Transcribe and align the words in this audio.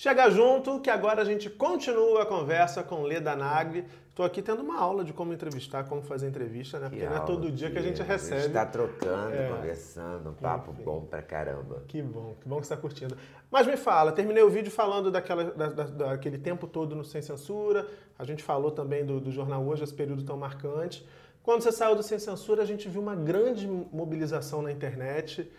Chega 0.00 0.30
junto 0.30 0.78
que 0.78 0.88
agora 0.90 1.22
a 1.22 1.24
gente 1.24 1.50
continua 1.50 2.22
a 2.22 2.24
conversa 2.26 2.84
com 2.84 3.02
Leda 3.02 3.34
Nagli. 3.34 3.84
Estou 4.10 4.24
aqui 4.24 4.40
tendo 4.40 4.62
uma 4.62 4.78
aula 4.78 5.02
de 5.04 5.12
como 5.12 5.32
entrevistar, 5.32 5.88
como 5.88 6.02
fazer 6.02 6.28
entrevista, 6.28 6.78
né? 6.78 6.88
Porque 6.88 7.02
Que 7.02 7.10
não 7.10 7.16
é 7.16 7.26
todo 7.26 7.50
dia 7.50 7.68
que 7.68 7.78
a 7.78 7.82
gente 7.82 8.00
recebe. 8.00 8.36
A 8.36 8.44
gente 8.44 8.52
tá 8.52 8.64
trocando, 8.64 9.34
É. 9.34 9.48
conversando, 9.48 10.30
um 10.30 10.34
papo 10.34 10.70
Enfim. 10.70 10.84
bom 10.84 11.00
pra 11.00 11.20
caramba. 11.20 11.82
Que 11.88 12.00
bom, 12.00 12.36
que 12.40 12.48
bom 12.48 12.60
que 12.60 12.66
você 12.68 12.74
está 12.74 12.76
curtindo. 12.80 13.16
Mas 13.50 13.66
me 13.66 13.76
fala, 13.76 14.12
terminei 14.12 14.40
o 14.44 14.48
vídeo 14.48 14.70
falando 14.70 15.10
daquela, 15.10 15.42
da- 15.50 15.70
da- 15.70 15.84
daquele 15.84 16.38
tempo 16.38 16.68
todo 16.68 16.94
no 16.94 17.02
Sem 17.04 17.20
Censura. 17.20 17.84
A 18.16 18.22
gente 18.22 18.40
falou 18.44 18.70
também 18.70 19.04
do, 19.04 19.18
do 19.18 19.32
jornal 19.32 19.64
hoje, 19.66 19.82
esse 19.82 19.94
período 19.94 20.22
tão 20.22 20.36
marcante. 20.36 21.04
Quando 21.42 21.62
você 21.62 21.72
saiu 21.72 21.96
do 21.96 22.04
Sem 22.04 22.20
Censura, 22.20 22.62
a 22.62 22.66
gente 22.66 22.88
viu 22.88 23.02
uma 23.02 23.16
grande 23.16 23.66
mobilização 23.66 24.62
na 24.62 24.70
internet 24.70 25.50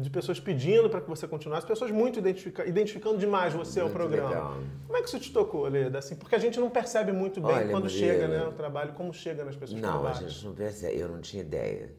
de 0.00 0.08
pessoas 0.10 0.38
pedindo 0.38 0.88
para 0.88 1.00
que 1.00 1.08
você 1.08 1.26
continuasse, 1.26 1.66
pessoas 1.66 1.90
muito 1.90 2.20
identifica, 2.20 2.64
identificando 2.64 3.18
demais 3.18 3.52
você 3.52 3.80
ao 3.80 3.86
Muito 3.86 3.96
programa. 3.98 4.28
legal. 4.28 4.56
Como 4.86 4.96
é 4.96 5.02
que 5.02 5.08
isso 5.08 5.18
te 5.18 5.32
tocou, 5.32 5.66
Leda? 5.66 5.98
Assim, 5.98 6.14
porque 6.14 6.36
a 6.36 6.38
gente 6.38 6.60
não 6.60 6.70
percebe 6.70 7.10
muito 7.10 7.40
bem 7.40 7.50
Olha, 7.50 7.68
quando 7.70 7.88
chega 7.90 8.28
né, 8.28 8.44
o 8.46 8.52
trabalho, 8.52 8.92
como 8.92 9.12
chega 9.12 9.44
nas 9.44 9.56
pessoas 9.56 9.80
que 9.80 9.84
Não, 9.86 10.06
a 10.06 10.12
gente 10.12 10.44
não 10.44 10.54
percebe. 10.54 10.98
Eu 11.00 11.08
não 11.08 11.20
tinha 11.20 11.42
ideia. 11.42 11.92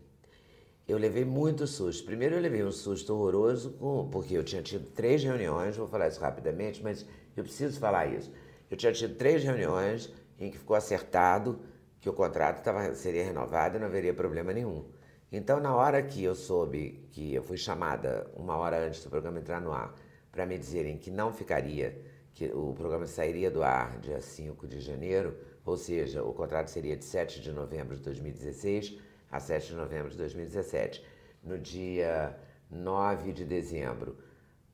Eu 0.88 0.98
levei 0.98 1.26
muito 1.26 1.68
susto. 1.68 2.06
Primeiro 2.06 2.36
eu 2.36 2.42
levei 2.42 2.64
um 2.64 2.72
susto 2.72 3.14
horroroso, 3.14 3.72
com- 3.74 4.08
porque 4.10 4.34
eu 4.36 4.44
tinha 4.44 4.62
tido 4.62 4.86
três 4.92 5.22
reuniões, 5.22 5.76
vou 5.76 5.88
falar 5.88 6.08
isso 6.08 6.22
rapidamente, 6.22 6.82
mas 6.82 7.06
eu 7.36 7.44
preciso 7.44 7.80
falar 7.80 8.08
isso. 8.08 8.32
Eu 8.72 8.78
tinha 8.78 8.94
tido 8.94 9.16
três 9.16 9.44
reuniões 9.44 10.12
em 10.40 10.50
que 10.50 10.58
ficou 10.58 10.76
acertado 10.76 11.60
que 12.00 12.10
o 12.10 12.14
contrato 12.14 12.64
tava, 12.64 12.94
seria 12.96 13.26
renovado 13.26 13.76
e 13.76 13.80
não 13.80 13.88
haveria 13.88 14.14
problema 14.14 14.54
nenhum. 14.54 14.86
Então, 15.32 15.60
na 15.60 15.76
hora 15.76 16.02
que 16.02 16.24
eu 16.24 16.34
soube 16.34 17.08
que 17.12 17.34
eu 17.34 17.44
fui 17.44 17.58
chamada 17.58 18.30
uma 18.36 18.58
hora 18.58 18.88
antes 18.88 19.04
do 19.04 19.10
programa 19.10 19.40
entrar 19.40 19.62
no 19.62 19.72
ar, 19.72 19.94
para 20.32 20.46
me 20.46 20.58
dizerem 20.58 20.98
que 20.98 21.12
não 21.12 21.32
ficaria, 21.32 22.02
que 22.34 22.46
o 22.48 22.74
programa 22.74 23.06
sairia 23.06 23.52
do 23.52 23.62
ar 23.62 24.00
dia 24.00 24.20
5 24.22 24.68
de 24.68 24.80
janeiro, 24.80 25.38
ou 25.64 25.78
seja, 25.78 26.24
o 26.24 26.34
contrato 26.34 26.70
seria 26.70 26.98
de 26.98 27.06
7 27.06 27.42
de 27.42 27.52
novembro 27.52 27.96
de 27.96 28.02
2016 28.02 28.98
a 29.32 29.40
7 29.40 29.68
de 29.68 29.76
novembro 29.76 30.10
de 30.10 30.18
2017. 30.18 31.06
No 31.44 31.60
dia 31.60 32.36
9 32.72 33.32
de 33.32 33.46
dezembro, 33.46 34.18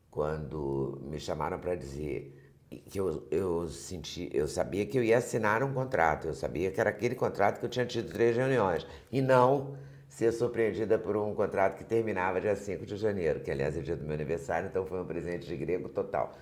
quando 0.10 1.02
me 1.04 1.20
chamaram 1.20 1.60
para 1.60 1.76
dizer 1.76 2.34
que 2.90 2.98
eu, 2.98 3.28
eu 3.30 3.68
senti, 3.68 4.30
eu 4.34 4.48
sabia 4.48 4.86
que 4.86 4.98
eu 4.98 5.04
ia 5.04 5.18
assinar 5.18 5.64
um 5.64 5.74
contrato, 5.74 6.28
eu 6.28 6.34
sabia 6.34 6.72
que 6.72 6.80
era 6.80 6.90
aquele 6.90 7.16
contrato 7.16 7.60
que 7.60 7.66
eu 7.66 7.70
tinha 7.70 7.86
tido 7.86 8.12
três 8.12 8.36
reuniões, 8.38 8.88
e 9.12 9.22
não 9.22 9.78
ser 10.18 10.32
surpreendida 10.32 10.98
por 10.98 11.16
um 11.18 11.34
contrato 11.36 11.78
que 11.78 11.84
terminava 11.84 12.40
dia 12.42 12.56
5 12.56 12.86
de 12.86 12.96
janeiro, 12.98 13.42
que 13.42 13.52
aliás 13.52 13.78
é 13.78 13.82
dia 13.82 13.96
do 13.98 14.04
meu 14.06 14.14
aniversário, 14.16 14.68
então 14.70 14.86
foi 14.86 15.00
um 15.02 15.06
presente 15.06 15.46
de 15.48 15.56
grego 15.58 15.90
total. 15.90 16.34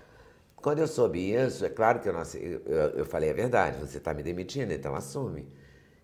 Quando 0.58 0.80
eu 0.80 0.88
soube 0.88 1.20
isso, 1.34 1.66
é 1.66 1.70
claro 1.70 2.00
que 2.02 2.10
eu, 2.10 2.14
não, 2.14 2.24
eu, 2.36 2.62
eu- 2.66 2.90
eu 3.02 3.06
falei 3.06 3.30
a 3.32 3.34
verdade, 3.34 3.80
você 3.80 3.98
está 4.00 4.14
me 4.14 4.24
demitindo, 4.24 4.74
então 4.74 4.96
assume. 4.96 5.48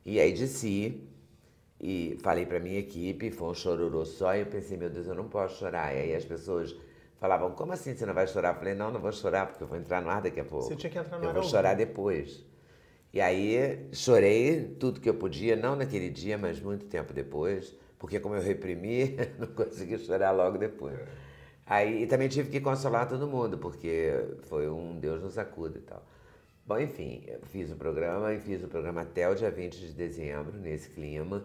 E 0.06 0.20
aí 0.20 0.34
desci 0.34 1.08
e 1.82 2.18
falei 2.24 2.46
para 2.46 2.60
minha 2.60 2.80
equipe, 2.80 3.32
foi 3.32 3.50
um 3.50 3.54
chororô 3.54 4.06
só, 4.06 4.36
e 4.36 4.42
eu 4.42 4.46
pensei, 4.48 4.78
meu 4.78 4.90
Deus, 4.90 5.08
eu 5.08 5.16
não 5.16 5.30
posso 5.30 5.60
chorar. 5.60 5.96
E 5.96 6.00
aí 6.02 6.16
as 6.16 6.26
pessoas 6.26 6.76
falavam, 7.20 7.52
como 7.52 7.74
assim 7.74 7.96
você 7.96 8.06
não 8.06 8.14
vai 8.14 8.28
chorar? 8.28 8.52
Eu 8.54 8.60
falei, 8.60 8.76
não, 8.76 8.92
não 8.92 9.00
vou 9.02 9.12
chorar, 9.14 9.48
porque 9.48 9.64
eu 9.64 9.68
vou 9.68 9.78
entrar 9.78 10.02
no 10.02 10.10
ar 10.10 10.22
daqui 10.22 10.40
a 10.42 10.46
pouco. 10.46 10.68
Você 10.68 10.76
tinha 10.76 10.92
que 10.92 10.98
entrar 11.00 11.18
no 11.20 11.26
Eu 11.26 11.30
ar 11.30 11.36
vou 11.36 11.44
ao 11.44 11.50
chorar 11.50 11.76
depois. 11.76 12.44
E 13.14 13.20
aí 13.22 13.88
chorei 13.92 14.76
tudo 14.80 15.00
que 15.02 15.10
eu 15.10 15.16
podia, 15.16 15.56
não 15.56 15.76
naquele 15.76 16.10
dia, 16.10 16.38
mas 16.38 16.60
muito 16.60 16.86
tempo 16.86 17.14
depois, 17.14 17.76
porque 17.98 18.20
como 18.20 18.36
eu 18.36 18.42
reprimi, 18.42 19.16
não 19.40 19.48
consegui 19.48 19.98
chorar 19.98 20.32
logo 20.32 20.58
depois. 20.58 21.00
Aí 21.66 22.04
e 22.04 22.08
também 22.08 22.28
tive 22.30 22.50
que 22.50 22.60
consolar 22.62 23.08
todo 23.08 23.28
mundo, 23.28 23.58
porque 23.58 24.12
foi 24.44 24.70
um 24.70 25.00
Deus 25.00 25.22
nos 25.22 25.38
acuda 25.38 25.78
e 25.80 25.82
tal. 25.82 26.06
Bom, 26.66 26.80
enfim, 26.80 27.26
fiz 27.46 27.72
o 27.72 27.76
programa 27.76 28.34
e 28.34 28.40
fiz 28.40 28.64
o 28.64 28.68
programa 28.68 29.02
até 29.02 29.28
o 29.28 29.36
dia 29.36 29.50
20 29.50 29.76
de 29.80 29.94
dezembro, 29.94 30.58
nesse 30.58 30.90
clima. 30.90 31.44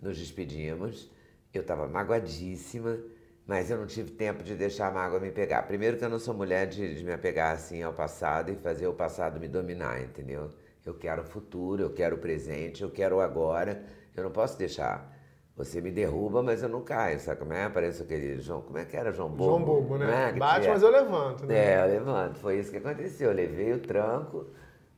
Nos 0.00 0.18
despedimos. 0.18 1.10
Eu 1.52 1.62
estava 1.62 1.88
magoadíssima, 1.88 2.98
mas 3.48 3.70
eu 3.70 3.78
não 3.78 3.86
tive 3.86 4.10
tempo 4.10 4.42
de 4.42 4.54
deixar 4.54 4.88
a 4.88 4.90
mágoa 4.90 5.18
me 5.18 5.30
pegar. 5.30 5.62
Primeiro 5.62 5.96
que 5.96 6.04
eu 6.04 6.10
não 6.10 6.18
sou 6.18 6.34
mulher 6.34 6.66
de, 6.66 6.94
de 6.94 7.02
me 7.02 7.14
apegar 7.14 7.54
assim 7.54 7.82
ao 7.82 7.94
passado 7.94 8.52
e 8.52 8.56
fazer 8.56 8.86
o 8.86 8.92
passado 8.92 9.40
me 9.40 9.48
dominar, 9.48 10.02
entendeu? 10.02 10.50
Eu 10.84 10.92
quero 10.92 11.22
o 11.22 11.24
futuro, 11.24 11.82
eu 11.82 11.90
quero 11.90 12.16
o 12.16 12.18
presente, 12.18 12.82
eu 12.82 12.90
quero 12.90 13.16
o 13.16 13.20
agora. 13.20 13.82
Eu 14.14 14.22
não 14.22 14.30
posso 14.30 14.58
deixar. 14.58 15.16
Você 15.56 15.80
me 15.80 15.90
derruba, 15.90 16.42
mas 16.42 16.62
eu 16.62 16.68
não 16.68 16.82
caio, 16.82 17.18
sabe 17.18 17.40
como 17.40 17.54
é? 17.54 17.68
Parece 17.70 18.02
aquele 18.02 18.38
João. 18.38 18.60
Como 18.60 18.76
é 18.76 18.84
que 18.84 18.94
era 18.94 19.10
João 19.12 19.30
Bobo? 19.30 19.44
João 19.44 19.64
Bobo, 19.64 19.96
né? 19.96 20.28
é? 20.28 20.38
Bate, 20.38 20.60
tinha- 20.60 20.72
mas 20.74 20.82
eu 20.82 20.90
levanto, 20.90 21.46
né? 21.46 21.58
é, 21.58 21.82
eu 21.82 21.88
levanto. 21.88 22.38
Foi 22.38 22.58
isso 22.58 22.70
que 22.70 22.76
aconteceu. 22.76 23.30
Eu 23.30 23.34
levei 23.34 23.72
o 23.72 23.78
tranco, 23.80 24.46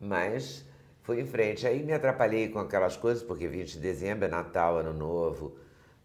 mas 0.00 0.66
fui 1.02 1.20
em 1.20 1.24
frente. 1.26 1.66
Aí 1.68 1.84
me 1.84 1.92
atrapalhei 1.92 2.48
com 2.48 2.58
aquelas 2.58 2.96
coisas, 2.96 3.22
porque 3.22 3.46
20 3.46 3.74
de 3.74 3.78
dezembro 3.78 4.24
é 4.24 4.28
Natal, 4.28 4.78
Ano 4.78 4.92
Novo, 4.92 5.56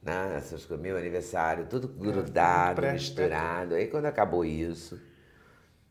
né? 0.05 0.35
Essas 0.37 0.63
coisas, 0.65 0.81
meu 0.83 0.97
aniversário, 0.97 1.65
tudo 1.69 1.87
grudado, 1.87 2.75
pré- 2.75 2.93
misturado. 2.93 3.75
Aí 3.75 3.87
quando 3.87 4.05
acabou 4.05 4.45
isso, 4.45 4.99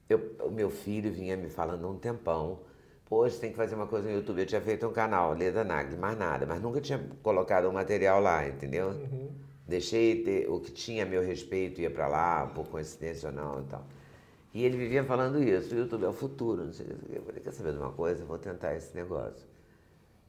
eu- 0.08 0.36
o 0.42 0.50
meu 0.50 0.70
filho 0.70 1.12
vinha 1.12 1.36
me 1.36 1.48
falando 1.50 1.86
há 1.86 1.90
um 1.90 1.98
tempão. 1.98 2.60
Você 3.08 3.38
tem 3.40 3.50
que 3.50 3.56
fazer 3.56 3.74
uma 3.76 3.86
coisa 3.86 4.08
no 4.08 4.14
YouTube. 4.16 4.40
Eu 4.40 4.46
tinha 4.46 4.60
feito 4.60 4.86
um 4.86 4.92
canal, 4.92 5.34
Leda 5.34 5.62
Nagli, 5.62 5.96
mais 5.96 6.18
nada, 6.18 6.46
mas 6.46 6.60
nunca 6.60 6.80
tinha 6.80 6.98
colocado 7.22 7.68
um 7.68 7.72
material 7.72 8.20
lá, 8.20 8.46
entendeu? 8.48 8.88
Uhum. 8.88 9.30
Deixei 9.68 10.22
ter, 10.24 10.50
o 10.50 10.58
que 10.60 10.72
tinha 10.72 11.04
a 11.04 11.06
meu 11.06 11.22
respeito 11.22 11.80
ia 11.80 11.90
pra 11.90 12.08
lá, 12.08 12.46
por 12.46 12.66
coincidência 12.68 13.28
ou 13.28 13.34
não 13.34 13.60
e 13.60 13.64
tal. 13.64 13.84
E 14.52 14.64
ele 14.64 14.76
vivia 14.76 15.04
falando 15.04 15.42
isso, 15.42 15.74
o 15.74 15.78
YouTube 15.78 16.04
é 16.04 16.08
o 16.08 16.12
futuro, 16.12 16.64
não 16.64 16.72
sei 16.72 16.86
o 16.86 16.88
quê. 16.90 16.96
Eu 17.16 17.22
falei, 17.22 17.40
quer 17.40 17.52
saber 17.52 17.72
de 17.72 17.78
uma 17.78 17.92
coisa? 17.92 18.22
Eu 18.22 18.26
vou 18.26 18.38
tentar 18.38 18.74
esse 18.74 18.94
negócio. 18.96 19.46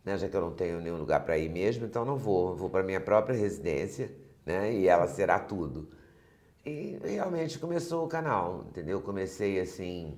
Né? 0.06 0.18
Já 0.18 0.30
que 0.30 0.38
eu 0.38 0.42
não 0.42 0.52
tenho 0.52 0.80
nenhum 0.80 0.98
lugar 0.98 1.26
para 1.26 1.38
ir 1.38 1.50
mesmo, 1.50 1.86
então 1.86 2.06
não 2.06 2.18
vou. 2.18 2.56
Vou 2.56 2.70
para 2.70 2.84
minha 2.84 3.02
própria 3.02 3.36
residência, 3.36 4.16
né? 4.46 4.72
E 4.74 4.88
ela 4.88 5.08
será 5.08 5.40
tudo. 5.40 5.90
E 6.66 6.98
realmente 7.04 7.60
começou 7.60 8.06
o 8.06 8.08
canal, 8.08 8.66
entendeu? 8.70 9.02
Comecei 9.02 9.60
assim, 9.60 10.18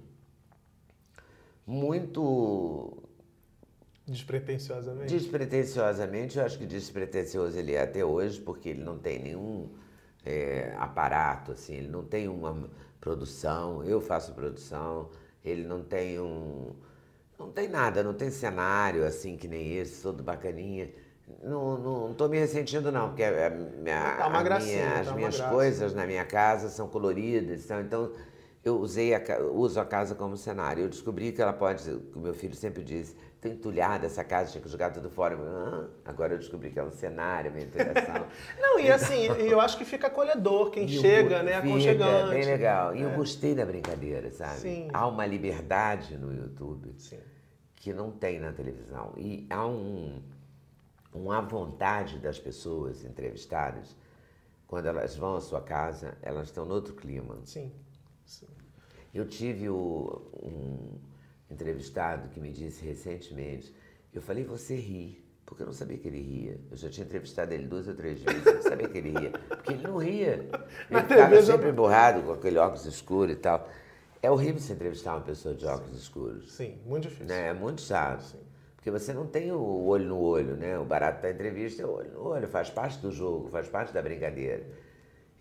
muito 1.65 3.07
Despretensiosamente. 4.07 5.13
Despretensiosamente, 5.13 6.37
eu 6.37 6.45
acho 6.45 6.57
que 6.57 6.65
despretensioso 6.65 7.59
ele 7.59 7.73
é 7.73 7.81
até 7.81 8.05
hoje, 8.05 8.39
porque 8.39 8.69
ele 8.69 8.81
não 8.81 8.97
tem 8.97 9.19
nenhum 9.19 9.69
é, 10.25 10.73
aparato, 10.77 11.51
assim, 11.51 11.75
ele 11.75 11.89
não 11.89 12.05
tem 12.05 12.29
uma 12.29 12.69
produção, 13.01 13.83
eu 13.83 13.99
faço 13.99 14.33
produção, 14.33 15.09
ele 15.43 15.67
não 15.67 15.83
tem 15.83 16.19
um. 16.21 16.73
Não 17.37 17.51
tem 17.51 17.67
nada, 17.67 18.03
não 18.03 18.13
tem 18.13 18.29
cenário 18.31 19.05
assim 19.05 19.37
que 19.37 19.47
nem 19.47 19.77
esse, 19.77 20.01
todo 20.01 20.23
bacaninha. 20.23 20.89
Não, 21.43 21.77
não, 21.77 22.07
não 22.07 22.13
tô 22.13 22.27
me 22.27 22.37
ressentindo, 22.39 22.91
não, 22.91 23.09
porque 23.09 23.23
a, 23.23 23.49
minha, 23.49 24.15
Tá 24.17 24.27
uma 24.27 24.39
a 24.39 24.43
gracinha, 24.43 24.75
minha- 24.77 24.93
tá 24.93 24.99
as 25.01 25.07
uma 25.07 25.15
minhas 25.17 25.41
coisas 25.41 25.93
na 25.93 26.07
minha 26.07 26.25
casa 26.25 26.69
são 26.69 26.87
coloridas, 26.87 27.65
então, 27.65 27.81
então 27.81 28.11
eu 28.63 28.77
usei 28.79 29.13
a, 29.13 29.21
uso 29.53 29.79
a 29.79 29.85
casa 29.85 30.15
como 30.15 30.35
cenário. 30.37 30.83
Eu 30.83 30.89
descobri 30.89 31.31
que 31.31 31.41
ela 31.41 31.53
pode, 31.53 31.89
o 32.15 32.19
meu 32.19 32.33
filho 32.33 32.55
sempre 32.55 32.81
disse, 32.83 33.15
tô 33.41 33.47
entulhada 33.47 34.05
essa 34.07 34.23
casa, 34.23 34.51
tinha 34.51 34.61
que 34.61 34.69
jogar 34.69 34.91
tudo 34.91 35.09
fora. 35.09 35.35
Eu, 35.35 35.41
"Ah", 35.45 35.87
agora 36.05 36.33
eu 36.33 36.37
descobri 36.39 36.71
que 36.71 36.79
é 36.79 36.83
um 36.83 36.91
cenário, 36.91 37.51
uma 37.51 37.59
interação. 37.61 38.27
Não, 38.59 38.79
e 38.79 38.89
assim, 38.91 39.27
e 39.39 39.47
eu 39.51 39.59
acho 39.61 39.77
que 39.77 39.85
fica 39.85 40.07
acolhedor 40.07 40.71
quem 40.71 40.85
E 40.85 40.89
chega, 40.89 41.43
né? 41.43 41.53
fica 41.61 41.67
Aconchegante. 41.69 42.29
bem 42.31 42.45
legal. 42.45 42.95
E 42.95 43.01
eu 43.01 43.09
É. 43.11 43.15
gostei 43.15 43.53
da 43.53 43.65
brincadeira, 43.65 44.31
sabe? 44.31 44.59
Sim. 44.59 44.87
Há 44.93 45.07
uma 45.07 45.25
liberdade 45.25 46.17
no 46.17 46.33
YouTube 46.33 46.93
Sim. 46.97 47.19
que 47.75 47.93
não 47.93 48.11
tem 48.11 48.39
na 48.39 48.51
televisão. 48.51 49.13
E 49.17 49.45
há 49.49 49.65
um, 49.67 50.19
uma 51.13 51.41
vontade 51.41 52.17
das 52.19 52.39
pessoas 52.39 53.05
entrevistadas, 53.05 53.95
quando 54.67 54.87
elas 54.87 55.15
vão 55.15 55.35
à 55.35 55.41
sua 55.41 55.61
casa, 55.61 56.17
elas 56.21 56.47
estão 56.47 56.65
no 56.65 56.73
outro 56.73 56.93
clima. 56.95 57.37
Sim. 57.45 57.71
Sim. 58.25 58.47
Eu 59.13 59.25
tive 59.27 59.69
o- 59.69 60.21
um 60.43 60.99
entrevistado 61.49 62.29
que 62.29 62.39
me 62.39 62.51
disse 62.51 62.85
recentemente, 62.85 63.73
eu 64.13 64.21
falei, 64.21 64.43
você 64.43 64.75
ri, 64.75 65.23
porque 65.45 65.63
eu 65.63 65.67
não 65.67 65.73
sabia 65.73 65.97
que 65.97 66.07
ele 66.07 66.21
ria. 66.21 66.59
Eu 66.69 66.77
já 66.77 66.89
tinha 66.89 67.05
entrevistado 67.05 67.53
ele 67.53 67.67
duas 67.67 67.87
ou 67.87 67.93
três 67.93 68.21
vezes, 68.21 68.45
eu 68.45 68.55
não 68.55 68.61
sabia 68.61 68.89
que 68.89 68.97
ele 68.97 69.17
ria, 69.17 69.31
porque 69.31 69.73
ele 69.73 69.83
não 69.83 69.97
ria. 69.97 70.49
Ele 70.89 71.01
ficava 71.01 71.41
sempre 71.41 71.69
emburrado 71.69 72.21
com 72.21 72.33
aquele 72.33 72.57
óculos 72.57 72.85
escuro 72.85 73.31
e 73.31 73.35
tal. 73.35 73.69
É 74.21 74.29
horrível 74.29 74.59
você 74.59 74.73
entrevistar 74.73 75.13
uma 75.13 75.21
pessoa 75.21 75.53
de 75.53 75.65
óculos 75.65 76.01
escuros. 76.01 76.51
Sim, 76.51 76.77
muito 76.85 77.03
difícil. 77.03 77.27
Né? 77.27 77.49
É 77.49 77.53
muito 77.53 77.81
chato. 77.81 78.35
Porque 78.75 78.89
você 78.89 79.13
não 79.13 79.27
tem 79.27 79.51
o 79.51 79.85
olho 79.85 80.05
no 80.05 80.19
olho, 80.19 80.55
né? 80.55 80.77
O 80.79 80.85
barato 80.85 81.21
da 81.21 81.29
entrevista 81.29 81.81
é 81.81 81.85
o 81.85 81.91
olho 81.91 82.11
no 82.11 82.27
olho, 82.27 82.47
faz 82.47 82.69
parte 82.69 82.99
do 82.99 83.11
jogo, 83.11 83.49
faz 83.49 83.67
parte 83.67 83.93
da 83.93 84.01
brincadeira. 84.01 84.65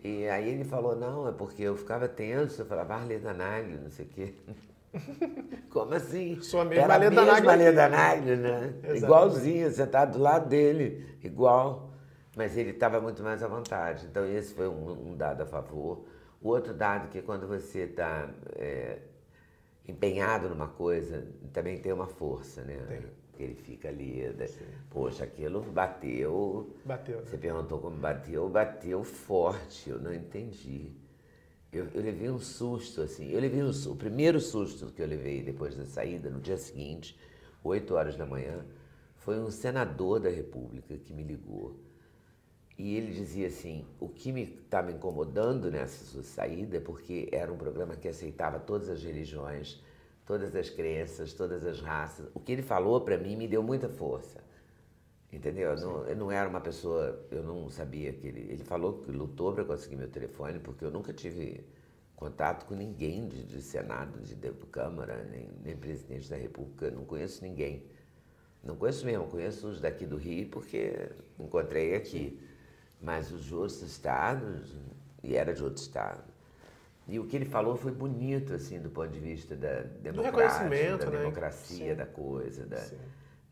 E 0.02 0.28
aí 0.28 0.50
ele 0.50 0.64
falou, 0.64 0.94
não, 0.94 1.28
é 1.28 1.32
porque 1.32 1.62
eu 1.62 1.76
ficava 1.76 2.06
tenso, 2.06 2.62
eu 2.62 2.66
falava, 2.66 2.94
ah, 2.94 3.04
Leda 3.04 3.32
Nagli, 3.32 3.78
não 3.78 3.90
sei 3.90 4.04
o 4.04 4.08
quê. 4.08 4.34
Como 5.70 5.94
assim? 5.94 6.40
Sua 6.40 6.64
mesma 6.64 6.84
Era 6.84 6.94
a 6.94 6.96
Leda 6.96 7.22
mesma 7.22 7.32
Nagli 7.32 7.48
aqui. 7.48 7.58
Leda 7.58 7.88
Nagli, 7.88 8.36
né? 8.36 8.74
Exatamente. 8.82 9.04
Igualzinho, 9.04 9.70
sentado 9.70 10.12
do 10.12 10.22
lado 10.22 10.48
dele, 10.48 11.06
igual. 11.22 11.90
Mas 12.36 12.56
ele 12.56 12.70
estava 12.70 13.00
muito 13.00 13.22
mais 13.22 13.42
à 13.42 13.48
vontade. 13.48 14.06
Então 14.06 14.26
esse 14.26 14.54
foi 14.54 14.68
um, 14.68 15.10
um 15.10 15.16
dado 15.16 15.42
a 15.42 15.46
favor. 15.46 16.04
O 16.40 16.48
outro 16.48 16.74
dado 16.74 17.08
que 17.08 17.22
quando 17.22 17.46
você 17.46 17.80
está 17.80 18.28
empenhado 19.88 20.48
numa 20.48 20.68
coisa, 20.68 21.26
também 21.52 21.78
tem 21.78 21.92
uma 21.92 22.06
força, 22.06 22.62
né? 22.62 22.76
Tem. 22.88 23.26
Ele 23.38 23.54
fica 23.54 23.88
ali, 23.88 24.22
né? 24.30 24.46
poxa, 24.90 25.24
aquilo 25.24 25.60
bateu. 25.60 26.74
Bateu. 26.84 27.20
Você 27.20 27.36
perguntou 27.36 27.78
como 27.78 27.96
bateu, 27.96 28.48
bateu 28.48 29.04
forte, 29.04 29.90
eu 29.90 30.00
não 30.00 30.12
entendi. 30.12 30.90
Eu, 31.76 31.88
eu 31.94 32.02
levei 32.02 32.30
um 32.30 32.38
susto, 32.38 33.02
assim. 33.02 33.30
Eu 33.30 33.40
levei 33.40 33.62
um, 33.62 33.70
o 33.70 33.96
primeiro 33.96 34.40
susto 34.40 34.86
que 34.86 35.02
eu 35.02 35.06
levei 35.06 35.42
depois 35.42 35.76
da 35.76 35.84
saída, 35.84 36.30
no 36.30 36.40
dia 36.40 36.56
seguinte, 36.56 37.18
8 37.62 37.94
horas 37.94 38.16
da 38.16 38.24
manhã, 38.24 38.64
foi 39.16 39.38
um 39.38 39.50
senador 39.50 40.20
da 40.20 40.30
República 40.30 40.96
que 40.96 41.12
me 41.12 41.22
ligou. 41.22 41.76
E 42.78 42.94
ele 42.94 43.12
dizia 43.12 43.48
assim: 43.48 43.84
o 43.98 44.08
que 44.08 44.32
me 44.32 44.42
está 44.42 44.82
me 44.82 44.92
incomodando 44.92 45.70
nessa 45.70 46.04
sua 46.04 46.22
saída 46.22 46.76
é 46.76 46.80
porque 46.80 47.28
era 47.32 47.52
um 47.52 47.56
programa 47.56 47.96
que 47.96 48.08
aceitava 48.08 48.58
todas 48.58 48.88
as 48.88 49.02
religiões, 49.02 49.82
todas 50.24 50.54
as 50.54 50.70
crenças, 50.70 51.32
todas 51.32 51.64
as 51.64 51.80
raças. 51.80 52.26
O 52.34 52.40
que 52.40 52.52
ele 52.52 52.62
falou 52.62 53.00
para 53.00 53.18
mim 53.18 53.36
me 53.36 53.48
deu 53.48 53.62
muita 53.62 53.88
força. 53.88 54.45
Entendeu? 55.32 55.70
Eu 55.70 55.76
não, 55.80 56.06
eu 56.06 56.16
não, 56.16 56.30
era 56.30 56.48
uma 56.48 56.60
pessoa, 56.60 57.26
eu 57.30 57.42
não 57.42 57.68
sabia 57.68 58.12
que 58.12 58.26
ele. 58.26 58.40
Ele 58.52 58.64
falou 58.64 59.02
que 59.02 59.10
lutou 59.10 59.52
para 59.52 59.64
conseguir 59.64 59.96
meu 59.96 60.08
telefone, 60.08 60.58
porque 60.58 60.84
eu 60.84 60.90
nunca 60.90 61.12
tive 61.12 61.64
contato 62.14 62.64
com 62.66 62.74
ninguém 62.74 63.28
de, 63.28 63.44
de 63.44 63.60
Senado, 63.60 64.20
de, 64.20 64.34
de 64.34 64.52
Câmara, 64.70 65.24
nem, 65.24 65.50
nem 65.62 65.76
presidente 65.76 66.30
da 66.30 66.36
República, 66.36 66.90
não 66.90 67.04
conheço 67.04 67.42
ninguém. 67.42 67.84
Não 68.62 68.76
conheço 68.76 69.04
mesmo, 69.04 69.26
conheço 69.26 69.68
os 69.68 69.80
daqui 69.80 70.06
do 70.06 70.16
Rio 70.16 70.48
porque 70.48 71.10
encontrei 71.38 71.94
aqui. 71.94 72.40
Mas 73.00 73.30
os 73.30 73.52
outros 73.52 73.82
estados, 73.82 74.74
e 75.22 75.36
era 75.36 75.52
de 75.52 75.62
outro 75.62 75.82
estado. 75.82 76.24
E 77.06 77.20
o 77.20 77.26
que 77.26 77.36
ele 77.36 77.44
falou 77.44 77.76
foi 77.76 77.92
bonito, 77.92 78.54
assim, 78.54 78.80
do 78.80 78.90
ponto 78.90 79.10
de 79.10 79.20
vista 79.20 79.54
da 79.54 79.82
democracia, 80.02 80.96
da 80.96 81.06
né? 81.06 81.18
democracia, 81.18 81.94
da 81.94 82.06
coisa, 82.06 82.66
da, 82.66 82.84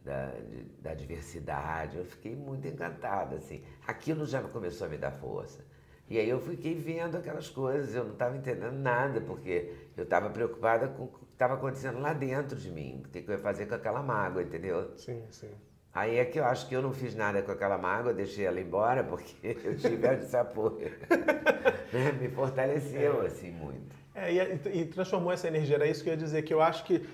da, 0.05 0.27
de, 0.27 0.63
da, 0.81 0.95
diversidade. 0.95 1.97
Eu 1.97 2.05
fiquei 2.05 2.37
muito 2.37 2.69
encantada, 2.69 3.37
assim. 3.37 3.65
Aquilo 3.87 4.27
já 4.27 4.43
começou 4.43 4.87
a 4.87 4.91
me 4.91 4.99
dar 4.99 5.13
força. 5.13 5.65
E 6.09 6.19
aí 6.19 6.29
eu 6.29 6.39
fiquei 6.39 6.75
vendo 6.75 7.17
aquelas 7.17 7.49
coisas, 7.49 7.95
eu 7.95 8.05
não 8.05 8.13
estava 8.13 8.37
entendendo 8.37 8.75
nada, 8.75 9.23
porque 9.23 9.73
eu 9.97 10.05
estava 10.05 10.29
preocupada 10.29 10.89
com 10.89 11.05
o 11.05 11.09
que 11.09 11.25
estava 11.33 11.55
acontecendo 11.55 11.99
lá 11.99 12.13
dentro 12.13 12.57
de 12.57 12.71
mim, 12.71 13.03
o 13.05 13.09
que 13.09 13.25
eu 13.27 13.33
ia 13.33 13.39
fazer 13.39 13.67
com 13.67 13.75
aquela 13.75 14.03
mágoa, 14.03 14.43
entendeu? 14.43 14.93
Sim, 14.99 15.25
sim. 15.31 15.51
Aí 15.95 16.19
é 16.19 16.25
que 16.25 16.39
eu 16.39 16.45
acho 16.45 16.69
que 16.69 16.75
eu 16.75 16.83
não 16.83 16.93
fiz 16.93 17.15
nada 17.15 17.41
com 17.41 17.53
aquela 17.53 17.79
mágoa, 17.79 18.13
deixei 18.13 18.45
ela 18.45 18.61
embora, 18.61 19.03
porque 19.03 19.35
eu 19.65 19.77
tive 19.77 20.07
esse 20.09 20.37
apoio. 20.37 20.91
né? 21.93 22.13
Me 22.21 22.29
fortaleceu, 22.29 23.23
é. 23.23 23.27
assim, 23.27 23.51
muito. 23.53 23.95
É, 24.15 24.33
e, 24.33 24.81
e, 24.81 24.87
transformou 24.87 25.33
essa 25.33 25.49
energia, 25.49 25.77
era 25.77 25.87
isso 25.87 26.03
que 26.03 26.09
eu 26.09 26.13
ia 26.13 26.17
dizer, 26.17 26.43
que 26.43 26.53
eu 26.53 26.61
acho 26.61 26.85
que 26.85 27.05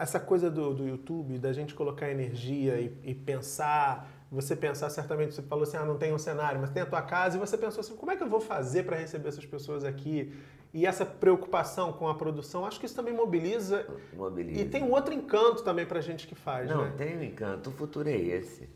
essa 0.00 0.20
coisa 0.20 0.50
do, 0.50 0.74
do 0.74 0.86
YouTube, 0.86 1.38
da 1.38 1.52
gente 1.52 1.74
colocar 1.74 2.10
energia 2.10 2.80
e, 2.80 2.96
e 3.02 3.14
pensar 3.14 4.12
você 4.30 4.56
pensar 4.56 4.90
certamente, 4.90 5.34
você 5.34 5.42
falou 5.42 5.62
assim, 5.62 5.76
ah, 5.76 5.84
não 5.84 5.96
tem 5.96 6.12
um 6.12 6.18
cenário, 6.18 6.60
mas 6.60 6.70
tem 6.70 6.82
a 6.82 6.86
tua 6.86 7.02
casa, 7.02 7.36
e 7.36 7.40
você 7.40 7.56
pensou 7.56 7.80
assim, 7.80 7.94
como 7.94 8.10
é 8.10 8.16
que 8.16 8.22
eu 8.22 8.28
vou 8.28 8.40
fazer 8.40 8.82
para 8.82 8.96
receber 8.96 9.28
essas 9.28 9.46
pessoas 9.46 9.84
aqui? 9.84 10.34
E 10.74 10.84
essa 10.84 11.06
preocupação 11.06 11.92
com 11.92 12.08
a 12.08 12.14
produção, 12.14 12.66
acho 12.66 12.78
que 12.78 12.86
isso 12.86 12.94
também 12.94 13.14
mobiliza. 13.14 13.86
Mobiliza. 14.12 14.60
E 14.60 14.68
tem 14.68 14.82
um 14.82 14.90
outro 14.90 15.14
encanto 15.14 15.62
também 15.62 15.86
pra 15.86 16.00
gente 16.00 16.26
que 16.26 16.34
faz, 16.34 16.68
Não, 16.68 16.84
né? 16.84 16.94
tem 16.98 17.16
um 17.16 17.22
encanto. 17.22 17.70
O 17.70 17.72
futuro 17.72 18.08
é 18.08 18.16
esse. 18.16 18.68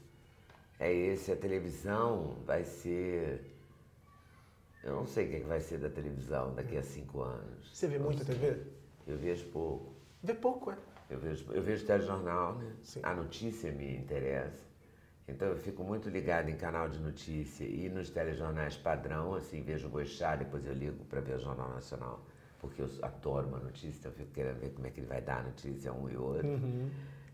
É 0.78 0.90
esse. 0.90 1.30
A 1.30 1.36
televisão 1.36 2.36
vai 2.46 2.64
ser. 2.64 3.44
Eu 4.82 4.94
não 4.94 5.04
sei 5.04 5.26
o 5.26 5.30
que 5.30 5.36
é 5.36 5.40
vai 5.40 5.60
ser 5.60 5.76
da 5.78 5.90
televisão 5.90 6.54
daqui 6.54 6.78
a 6.78 6.82
cinco 6.82 7.20
anos. 7.20 7.70
Você 7.70 7.86
vê 7.86 7.98
muita 7.98 8.24
TV? 8.24 8.62
Eu 9.06 9.18
vejo 9.18 9.44
pouco. 9.48 9.89
Vê 10.22 10.34
pouco, 10.34 10.70
é? 10.70 10.76
Eu 11.08 11.18
vejo, 11.18 11.52
eu 11.52 11.62
vejo 11.62 11.84
telejornal, 11.84 12.54
né? 12.54 12.72
Sim. 12.82 13.00
A 13.02 13.14
notícia 13.14 13.72
me 13.72 13.96
interessa. 13.96 14.70
Então 15.26 15.48
eu 15.48 15.56
fico 15.56 15.82
muito 15.82 16.08
ligado 16.08 16.48
em 16.48 16.56
canal 16.56 16.88
de 16.88 16.98
notícia 16.98 17.64
e 17.64 17.88
nos 17.88 18.10
telejornais 18.10 18.76
padrão, 18.76 19.34
assim, 19.34 19.62
vejo 19.62 19.86
o 19.86 19.90
Boixá, 19.90 20.36
depois 20.36 20.66
eu 20.66 20.74
ligo 20.74 21.04
para 21.04 21.20
ver 21.20 21.36
o 21.36 21.40
Jornal 21.40 21.70
Nacional, 21.70 22.20
porque 22.58 22.82
eu 22.82 22.88
adoro 23.02 23.48
uma 23.48 23.58
notícia, 23.58 23.98
então 23.98 24.12
eu 24.12 24.16
fico 24.16 24.32
querendo 24.32 24.58
ver 24.58 24.70
como 24.70 24.86
é 24.86 24.90
que 24.90 25.00
ele 25.00 25.06
vai 25.06 25.20
dar 25.20 25.38
a 25.38 25.42
notícia 25.44 25.92
um 25.92 26.08
e 26.10 26.16
outro. 26.16 26.48
Uhum. 26.48 26.90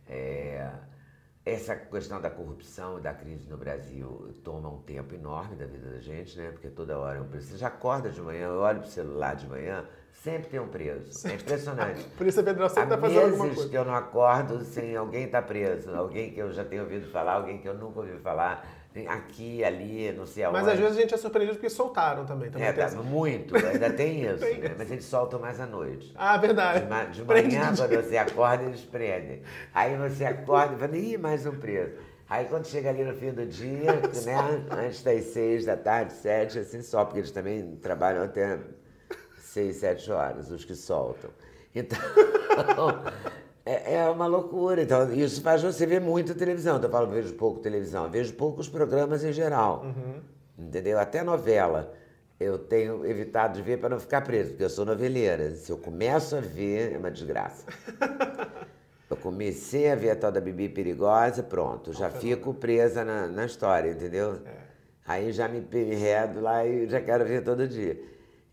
É, 0.09 0.71
essa 1.45 1.77
questão 1.77 2.21
da 2.21 2.29
corrupção 2.29 2.99
e 2.99 3.01
da 3.01 3.15
crise 3.15 3.49
no 3.49 3.57
Brasil 3.57 4.35
toma 4.43 4.69
um 4.69 4.83
tempo 4.83 5.15
enorme 5.15 5.55
da 5.57 5.65
vida 5.65 5.91
da 5.91 6.01
gente, 6.01 6.37
né? 6.37 6.51
Porque 6.51 6.69
toda 6.69 6.99
hora 6.99 7.23
um 7.23 7.29
preço. 7.29 7.49
Você 7.49 7.57
já 7.57 7.69
acorda 7.69 8.11
de 8.11 8.21
manhã, 8.21 8.49
eu 8.49 8.59
olho 8.59 8.81
pro 8.81 8.91
celular 8.91 9.37
de 9.37 9.47
manhã, 9.47 9.87
sempre 10.23 10.49
tem 10.49 10.61
um 10.61 10.69
preso. 10.69 11.27
É 11.29 11.35
impressionante. 11.35 12.03
Por 12.17 12.27
isso 12.27 12.41
a 12.41 12.43
Pedro 12.43 12.69
sempre 12.69 12.95
está 12.95 12.99
fazendo 12.99 13.25
alguma 13.25 13.55
coisa. 13.55 13.69
que 13.69 13.77
eu 13.77 13.85
não 13.85 13.95
acordo 13.95 14.65
sem 14.65 14.97
alguém 14.97 15.25
estar 15.25 15.43
tá 15.43 15.49
preso. 15.49 15.95
Alguém 15.95 16.33
que 16.33 16.41
eu 16.41 16.53
já 16.53 16.65
tenho 16.65 16.83
ouvido 16.83 17.11
falar, 17.11 17.35
alguém 17.35 17.59
que 17.59 17.69
eu 17.69 17.75
nunca 17.75 18.01
ouvi 18.01 18.17
falar. 18.19 18.67
Aqui, 19.09 19.63
ali, 19.63 20.11
não 20.13 20.25
sei 20.25 20.45
aonde. 20.45 20.59
Mas 20.59 20.69
às 20.69 20.79
vezes 20.79 20.97
a 20.97 21.01
gente 21.03 21.13
é 21.13 21.19
surpreendido 21.19 21.57
porque 21.59 21.69
soltaram 21.69 22.25
também. 22.25 22.51
também 22.51 22.67
é, 22.67 22.73
tá, 22.73 22.91
muito, 23.03 23.55
ainda 23.67 23.91
tem 23.91 24.25
isso, 24.25 24.39
tem 24.39 24.57
né? 24.57 24.75
Mas 24.79 24.91
eles 24.91 25.05
soltam 25.05 25.39
mais 25.39 25.61
à 25.61 25.67
noite. 25.67 26.15
Ah, 26.17 26.39
verdade. 26.39 26.81
De, 26.81 26.87
ma 26.89 27.05
de 27.05 27.21
manhã, 27.23 27.75
quando 27.77 27.95
você 27.95 28.17
acorda, 28.17 28.65
eles 28.65 28.81
prendem. 28.81 29.43
Aí 29.75 29.95
você 29.99 30.25
acorda 30.25 30.77
e 30.77 30.79
fala, 30.79 30.97
ih, 30.97 31.19
mais 31.19 31.45
um 31.45 31.59
preso. 31.59 31.93
Aí 32.27 32.47
quando 32.47 32.67
chega 32.67 32.89
ali 32.89 33.05
no 33.05 33.15
fim 33.15 33.33
do 33.33 33.45
dia, 33.45 33.93
né, 34.25 34.65
antes 34.71 35.03
das 35.03 35.25
seis 35.25 35.67
da 35.67 35.77
tarde, 35.77 36.15
sete, 36.15 36.59
assim 36.59 36.81
só, 36.81 37.05
porque 37.05 37.19
eles 37.19 37.31
também 37.31 37.77
trabalham 37.83 38.25
até 38.25 38.59
seis, 39.47 39.77
sete 39.77 40.11
horas, 40.11 40.51
os 40.51 40.65
que 40.65 40.75
soltam. 40.75 41.31
Então, 41.75 41.99
é, 43.65 43.95
é, 43.95 44.11
uma 44.11 44.27
loucura. 44.27 44.83
Então, 44.83 45.13
isso 45.13 45.43
faz 45.43 45.63
você 45.63 45.87
ver 45.87 46.01
muita 46.01 46.35
televisão. 46.35 46.77
Então, 46.77 46.89
eu 46.89 46.93
falo, 46.93 47.09
vejo 47.09 47.33
pouco 47.35 47.61
televisão, 47.61 48.11
vejo 48.11 48.35
poucos 48.35 48.69
programas 48.69 49.25
em 49.25 49.33
geral. 49.33 49.85
Uhum. 49.85 50.21
Entendeu? 50.59 50.99
Até 50.99 51.23
novela. 51.23 51.93
Eu 52.39 52.59
tenho 52.59 53.07
evitado 53.07 53.55
de 53.55 53.63
ver 53.63 53.79
para 53.79 53.89
não 53.89 53.99
ficar 53.99 54.21
preso, 54.21 54.51
porque 54.51 54.65
eu 54.65 54.69
sou 54.69 54.85
noveleira. 54.85 55.53
Se 55.53 55.73
eu 55.73 55.79
começo 55.79 56.37
a 56.37 56.41
ver, 56.41 56.93
é 56.93 56.99
uma 56.99 57.11
desgraça. 57.11 57.65
Eu 59.09 59.17
comecei 59.17 59.89
a 59.89 59.95
ver 59.95 60.11
a 60.11 60.17
tal 60.17 60.33
da 60.33 60.41
Bibi 60.41 60.69
Perigosa, 60.69 61.41
pronto, 61.41 61.93
já 61.93 62.11
fico 62.11 62.53
presa 62.53 63.05
na, 63.05 63.29
na 63.29 63.47
história, 63.47 63.93
entendeu? 63.93 64.41
É. 64.45 64.51
Aí 65.07 65.31
já 65.31 65.47
me 65.47 65.61
enredo 65.61 66.41
lá 66.41 66.67
e 66.67 66.89
já 66.89 67.01
quero 67.01 67.25
ver 67.25 67.45
todo 67.45 67.69
dia. 67.69 67.97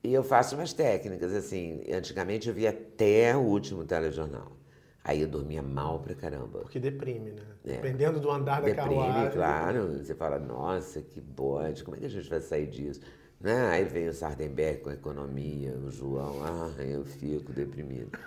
E 0.04 0.14
eu 0.14 0.24
faço 0.24 0.56
umas 0.56 0.74
técnicas, 0.74 1.34
assim. 1.34 1.82
Antigamente 1.92 2.50
eu 2.50 2.54
via 2.54 2.72
até 2.72 3.36
o 3.36 3.40
último 3.40 3.86
telejornal. 3.86 4.52
Aí 5.04 5.22
eu 5.22 5.28
dormia 5.28 5.62
mal 5.62 6.00
pra 6.00 6.14
caramba. 6.14 6.60
Porque 6.60 6.80
deprime, 6.80 7.32
né? 7.32 7.42
É. 7.66 7.72
Dependendo 7.74 8.20
do 8.20 8.30
andar 8.30 8.62
da 8.62 8.68
deprime, 8.68 8.96
carruagem. 8.96 9.32
claro. 9.32 9.82
Deprime. 9.82 10.06
Você 10.06 10.16
fala, 10.16 10.40
nossa, 10.40 11.02
que 11.02 11.22
bode, 11.22 11.84
como 11.84 11.96
é 11.96 12.00
que 12.00 12.06
a 12.06 12.10
gente 12.10 12.30
vai 12.30 12.42
sair 12.42 12.68
disso? 12.68 13.02
Né? 13.40 13.68
Aí 13.68 13.84
vem 13.84 14.08
o 14.08 14.14
Sardenberg 14.14 14.82
com 14.82 14.90
a 14.90 14.94
economia, 14.94 15.74
o 15.78 15.92
João, 15.92 16.42
ah, 16.44 16.82
eu 16.82 17.04
fico 17.04 17.52
deprimido. 17.52 18.18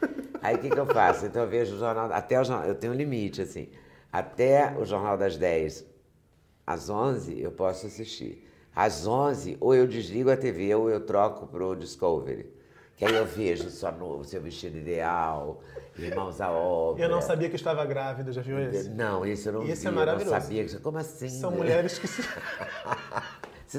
Aí 0.42 0.56
o 0.56 0.59
que, 0.59 0.68
que 0.68 0.78
eu 0.78 0.87
faço? 0.87 1.25
Então 1.25 1.42
eu 1.42 1.49
vejo 1.49 1.75
o 1.76 1.78
jornal, 1.78 2.12
até 2.12 2.38
o 2.38 2.45
jornal, 2.45 2.68
eu 2.68 2.75
tenho 2.75 2.92
um 2.92 2.97
limite, 2.97 3.40
assim. 3.40 3.68
Até 4.12 4.75
o 4.78 4.85
Jornal 4.85 5.16
das 5.18 5.37
10 5.37 5.85
às 6.66 6.88
11 6.88 7.40
eu 7.40 7.52
posso 7.52 7.87
assistir. 7.87 8.46
Às 8.76 9.06
11, 9.06 9.56
ou 9.59 9.75
eu 9.75 9.87
desligo 9.87 10.30
a 10.30 10.37
TV 10.37 10.75
ou 10.75 10.90
eu 10.90 11.00
troco 11.00 11.47
pro 11.47 11.75
Discovery. 11.75 12.54
Que 12.95 13.06
aí 13.06 13.14
eu 13.14 13.25
vejo 13.25 13.71
novo, 13.99 14.23
seu 14.25 14.40
vestido 14.40 14.76
ideal, 14.76 15.62
irmãos 15.99 16.42
à 16.42 16.50
obra. 16.50 17.02
Eu 17.02 17.09
não 17.09 17.23
sabia 17.23 17.49
que 17.49 17.56
estava 17.56 17.85
grávida, 17.87 18.33
já 18.33 18.42
viu 18.42 18.59
esse? 18.59 18.90
Não, 18.90 19.25
esse 19.25 19.49
eu 19.49 19.52
não 19.54 19.62
esse 19.62 19.83
vi. 19.83 19.88
é 19.88 19.90
maravilhoso. 19.90 20.35
Eu 20.35 20.38
não 20.38 20.42
sabia. 20.42 20.80
Como 20.80 20.99
assim? 20.99 21.28
São 21.28 21.50
né? 21.52 21.56
mulheres 21.56 21.99
que 21.99 22.06
se... 22.09 22.23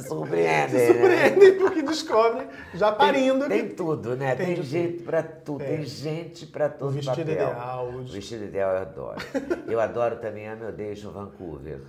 se 0.01 0.07
surpreendem. 0.07 0.79
Se 0.79 0.87
surpreendem 0.87 1.51
né? 1.51 1.57
porque 1.57 1.81
descobrem, 1.81 2.47
já 2.73 2.91
parindo. 2.91 3.47
Tem, 3.47 3.65
tem 3.65 3.75
tudo, 3.75 4.15
né? 4.15 4.35
Tem, 4.35 4.55
tem 4.55 4.63
jeito 4.63 5.03
para 5.03 5.23
tudo. 5.23 5.63
É. 5.63 5.67
Tem 5.67 5.83
gente 5.83 6.45
para 6.45 6.69
todo 6.69 6.89
o 6.89 6.91
vestido 6.91 7.17
papel. 7.17 7.33
ideal. 7.33 7.89
O 7.89 8.03
vestido 8.03 8.43
ideal 8.43 8.71
eu 8.71 8.81
adoro. 8.81 9.21
eu 9.67 9.79
adoro 9.79 10.15
também 10.17 10.47
a 10.47 10.55
Meu 10.55 10.71
Deixo 10.71 11.11
Vancouver. 11.11 11.79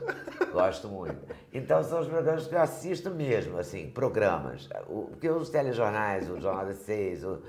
Gosto 0.52 0.88
muito. 0.88 1.18
Então 1.52 1.82
são 1.82 2.00
os 2.00 2.08
programas 2.08 2.46
que 2.46 2.54
eu 2.54 2.60
assisto 2.60 3.10
mesmo, 3.10 3.58
assim, 3.58 3.90
programas. 3.90 4.68
Porque 4.86 5.28
os 5.28 5.48
telejornais, 5.50 6.30
o 6.30 6.40
Jornal 6.40 6.66
das 6.66 6.78
Seis, 6.78 7.24
o 7.24 7.42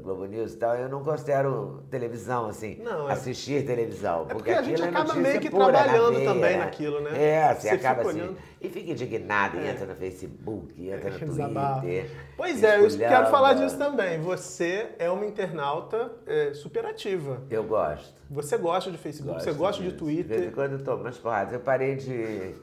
Globo 0.00 0.26
News 0.26 0.54
e 0.54 0.56
tal, 0.58 0.76
eu 0.76 0.88
não 0.88 1.02
considero 1.02 1.82
televisão, 1.90 2.46
assim, 2.46 2.76
não, 2.76 3.08
é... 3.08 3.12
assistir 3.12 3.66
televisão. 3.66 4.22
É 4.22 4.24
porque, 4.26 4.34
porque 4.34 4.50
a 4.52 4.62
gente 4.62 4.80
é 4.80 4.88
acaba 4.88 5.14
meio 5.14 5.40
que 5.40 5.50
trabalhando 5.50 6.14
veia, 6.14 6.28
também 6.28 6.58
naquilo, 6.58 7.00
né? 7.00 7.10
É, 7.20 7.52
você, 7.52 7.60
você 7.62 7.68
acaba 7.70 8.02
assim. 8.02 8.36
E 8.60 8.68
fica 8.68 8.92
indignado, 8.92 9.58
é. 9.58 9.70
entra 9.70 9.86
no 9.86 9.96
Facebook, 9.96 10.88
entra 10.88 11.10
no 11.10 11.18
Twitter. 11.80 12.10
Pois 12.36 12.62
é, 12.62 12.78
eu 12.78 12.88
quero 12.96 13.26
falar 13.26 13.54
disso 13.54 13.76
também. 13.76 14.20
Você 14.20 14.90
é 15.00 15.10
uma 15.10 15.26
internauta 15.26 16.12
é, 16.24 16.54
superativa. 16.54 17.42
Eu 17.50 17.64
gosto. 17.64 18.14
Você 18.30 18.56
gosta 18.56 18.88
de 18.88 18.98
Facebook, 18.98 19.34
gosto 19.34 19.44
você 19.44 19.52
gosta 19.52 19.82
disso. 19.82 19.96
de 19.96 19.98
Twitter. 19.98 20.24
De 20.24 20.42
vez 20.42 20.46
em 20.46 20.54
quando 20.54 20.72
eu 20.74 20.84
tomo 20.84 21.02
umas 21.02 21.18
porradas. 21.18 21.52
Eu 21.52 21.60
parei 21.60 21.96
de 21.96 22.54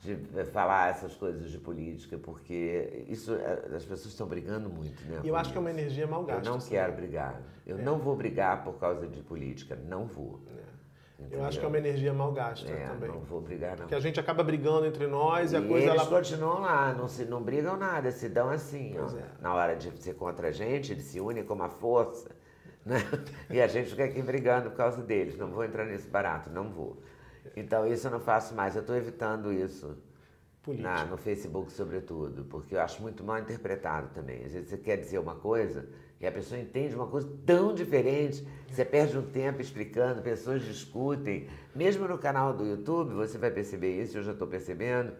de 0.00 0.44
falar 0.46 0.90
essas 0.90 1.14
coisas 1.14 1.50
de 1.50 1.58
política, 1.58 2.16
porque 2.16 3.04
isso 3.06 3.34
é, 3.34 3.76
as 3.76 3.84
pessoas 3.84 4.06
estão 4.06 4.26
brigando 4.26 4.70
muito, 4.70 5.02
né? 5.04 5.20
Eu 5.22 5.36
acho 5.36 5.52
que 5.52 5.58
é 5.58 5.60
uma 5.60 5.70
energia 5.70 6.06
mal 6.06 6.24
gasta. 6.24 6.48
Eu 6.48 6.52
não 6.52 6.58
quero 6.58 6.92
brigar. 6.94 7.42
Eu 7.66 7.78
é. 7.78 7.82
não 7.82 7.98
vou 7.98 8.16
brigar 8.16 8.64
por 8.64 8.78
causa 8.78 9.06
de 9.06 9.22
política, 9.22 9.76
não 9.76 10.06
vou. 10.06 10.40
É. 10.56 10.70
Eu 11.30 11.44
acho 11.44 11.58
que 11.58 11.64
é 11.66 11.68
uma 11.68 11.76
energia 11.76 12.14
mal 12.14 12.32
gasta 12.32 12.70
é, 12.70 12.86
também. 12.86 13.10
Não 13.10 13.20
vou 13.20 13.42
brigar, 13.42 13.72
não. 13.72 13.80
Porque 13.80 13.94
a 13.94 14.00
gente 14.00 14.18
acaba 14.18 14.42
brigando 14.42 14.86
entre 14.86 15.06
nós 15.06 15.52
e, 15.52 15.54
e 15.54 15.58
a 15.58 15.62
coisa 15.62 15.88
eles 15.88 16.00
ela. 16.00 16.06
continuam 16.06 16.60
lá, 16.60 16.94
não, 16.94 17.06
se, 17.06 17.26
não 17.26 17.42
brigam 17.42 17.76
nada, 17.76 18.10
se 18.10 18.26
dão 18.26 18.48
assim. 18.48 18.96
Ó, 18.98 19.06
é. 19.14 19.24
Na 19.38 19.54
hora 19.54 19.76
de 19.76 19.90
ser 20.02 20.14
contra 20.14 20.48
a 20.48 20.50
gente, 20.50 20.92
eles 20.92 21.04
se 21.04 21.20
unem 21.20 21.44
com 21.44 21.52
uma 21.52 21.68
força. 21.68 22.30
Né? 22.86 22.96
E 23.50 23.60
a 23.60 23.66
gente 23.66 23.90
fica 23.90 24.04
aqui 24.04 24.22
brigando 24.22 24.70
por 24.70 24.78
causa 24.78 25.02
deles. 25.02 25.36
Não 25.36 25.50
vou 25.50 25.62
entrar 25.62 25.84
nesse 25.84 26.08
barato, 26.08 26.48
não 26.48 26.70
vou. 26.70 26.96
Então 27.56 27.86
isso 27.86 28.06
eu 28.06 28.10
não 28.10 28.20
faço 28.20 28.54
mais, 28.54 28.74
eu 28.74 28.80
estou 28.80 28.96
evitando 28.96 29.52
isso. 29.52 29.96
Na, 30.66 31.06
no 31.06 31.16
Facebook, 31.16 31.72
sobretudo, 31.72 32.44
porque 32.44 32.76
eu 32.76 32.80
acho 32.80 33.00
muito 33.00 33.24
mal 33.24 33.38
interpretado 33.38 34.10
também. 34.14 34.44
Às 34.44 34.52
vezes 34.52 34.68
você 34.68 34.76
quer 34.76 34.98
dizer 34.98 35.18
uma 35.18 35.34
coisa 35.34 35.88
e 36.20 36.26
a 36.26 36.30
pessoa 36.30 36.60
entende 36.60 36.94
uma 36.94 37.06
coisa 37.06 37.26
tão 37.46 37.74
diferente, 37.74 38.46
você 38.68 38.84
perde 38.84 39.16
um 39.16 39.22
tempo 39.30 39.62
explicando, 39.62 40.20
pessoas 40.20 40.62
discutem. 40.62 41.48
Mesmo 41.74 42.06
no 42.06 42.18
canal 42.18 42.52
do 42.52 42.64
YouTube, 42.66 43.14
você 43.14 43.38
vai 43.38 43.50
perceber 43.50 44.02
isso, 44.02 44.18
eu 44.18 44.22
já 44.22 44.32
estou 44.32 44.46
percebendo. 44.46 45.12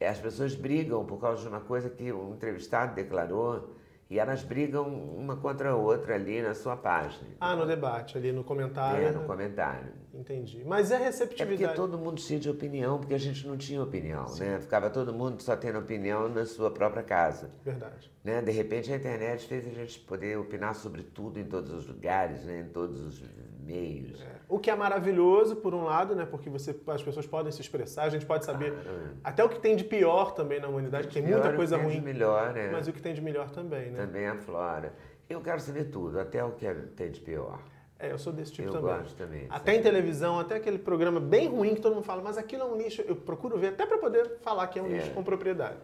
As 0.00 0.18
pessoas 0.18 0.56
brigam 0.56 1.04
por 1.06 1.20
causa 1.20 1.42
de 1.42 1.48
uma 1.48 1.60
coisa 1.60 1.88
que 1.88 2.12
um 2.12 2.34
entrevistado 2.34 2.96
declarou 2.96 3.76
e 4.08 4.18
elas 4.18 4.42
brigam 4.42 4.86
uma 4.86 5.36
contra 5.36 5.70
a 5.70 5.76
outra 5.76 6.14
ali 6.14 6.42
na 6.42 6.54
sua 6.54 6.76
página. 6.76 7.30
Ah, 7.40 7.56
no 7.56 7.66
debate, 7.66 8.18
ali 8.18 8.32
no 8.32 8.44
comentário. 8.44 9.06
É, 9.06 9.10
no 9.10 9.24
comentário. 9.24 9.92
Entendi. 10.12 10.62
Mas 10.64 10.90
é 10.90 10.96
receptividade. 10.96 11.64
É 11.64 11.66
porque 11.66 11.76
todo 11.76 11.98
mundo 11.98 12.20
tinha 12.20 12.38
de 12.38 12.48
opinião, 12.48 12.98
porque 12.98 13.14
a 13.14 13.18
gente 13.18 13.46
não 13.46 13.56
tinha 13.56 13.82
opinião, 13.82 14.28
Sim. 14.28 14.44
né? 14.44 14.60
Ficava 14.60 14.88
todo 14.90 15.12
mundo 15.12 15.42
só 15.42 15.56
tendo 15.56 15.78
opinião 15.78 16.28
na 16.28 16.46
sua 16.46 16.70
própria 16.70 17.02
casa. 17.02 17.50
Verdade. 17.64 18.10
Né? 18.22 18.40
De 18.40 18.52
repente 18.52 18.92
a 18.92 18.96
internet 18.96 19.46
fez 19.46 19.66
a 19.66 19.70
gente 19.70 19.98
poder 20.00 20.38
opinar 20.38 20.74
sobre 20.74 21.02
tudo 21.02 21.40
em 21.40 21.44
todos 21.44 21.72
os 21.72 21.86
lugares, 21.86 22.44
né? 22.44 22.60
em 22.60 22.68
todos 22.68 23.00
os 23.00 23.22
meios. 23.64 24.20
É. 24.20 24.34
O 24.48 24.58
que 24.58 24.70
é 24.70 24.74
maravilhoso, 24.74 25.56
por 25.56 25.74
um 25.74 25.84
lado, 25.84 26.14
né? 26.14 26.26
Porque 26.26 26.50
você, 26.50 26.74
as 26.88 27.02
pessoas 27.02 27.26
podem 27.26 27.50
se 27.50 27.60
expressar, 27.60 28.04
a 28.04 28.08
gente 28.08 28.26
pode 28.26 28.44
saber 28.44 28.74
até 29.22 29.42
o 29.42 29.48
que 29.48 29.58
tem 29.58 29.74
de 29.74 29.84
pior 29.84 30.32
também 30.32 30.60
na 30.60 30.68
humanidade, 30.68 31.08
que 31.08 31.14
tem 31.14 31.22
muita 31.22 31.52
coisa 31.52 31.76
ruim. 31.76 31.94
De 31.94 32.00
melhor, 32.00 32.52
né? 32.52 32.70
Mas 32.70 32.86
o 32.86 32.92
que 32.92 33.00
tem 33.00 33.14
de 33.14 33.20
melhor 33.20 33.50
também, 33.50 33.90
né? 33.90 33.96
Também 33.96 34.26
aflora. 34.26 34.92
Eu 35.28 35.40
quero 35.40 35.60
saber 35.60 35.84
tudo, 35.84 36.20
até 36.20 36.44
o 36.44 36.52
que 36.52 36.72
tem 36.96 37.10
de 37.10 37.20
pior. 37.20 37.58
É, 37.98 38.12
eu 38.12 38.18
sou 38.18 38.32
desse 38.32 38.52
tipo 38.52 38.68
eu 38.68 38.72
também. 38.72 38.96
Gosto 38.96 39.16
também. 39.16 39.46
Até 39.48 39.74
em 39.74 39.82
televisão, 39.82 40.38
até 40.38 40.56
aquele 40.56 40.78
programa 40.78 41.20
bem 41.20 41.48
ruim 41.48 41.74
que 41.74 41.80
todo 41.80 41.94
mundo 41.94 42.04
fala, 42.04 42.22
mas 42.22 42.36
aquilo 42.36 42.62
é 42.62 42.66
um 42.66 42.76
lixo. 42.76 43.02
Eu 43.02 43.16
procuro 43.16 43.56
ver 43.56 43.68
até 43.68 43.86
para 43.86 43.98
poder 43.98 44.38
falar 44.42 44.66
que 44.66 44.78
é 44.78 44.82
um 44.82 44.86
é. 44.86 44.96
lixo 44.96 45.10
com 45.12 45.22
propriedade. 45.22 45.78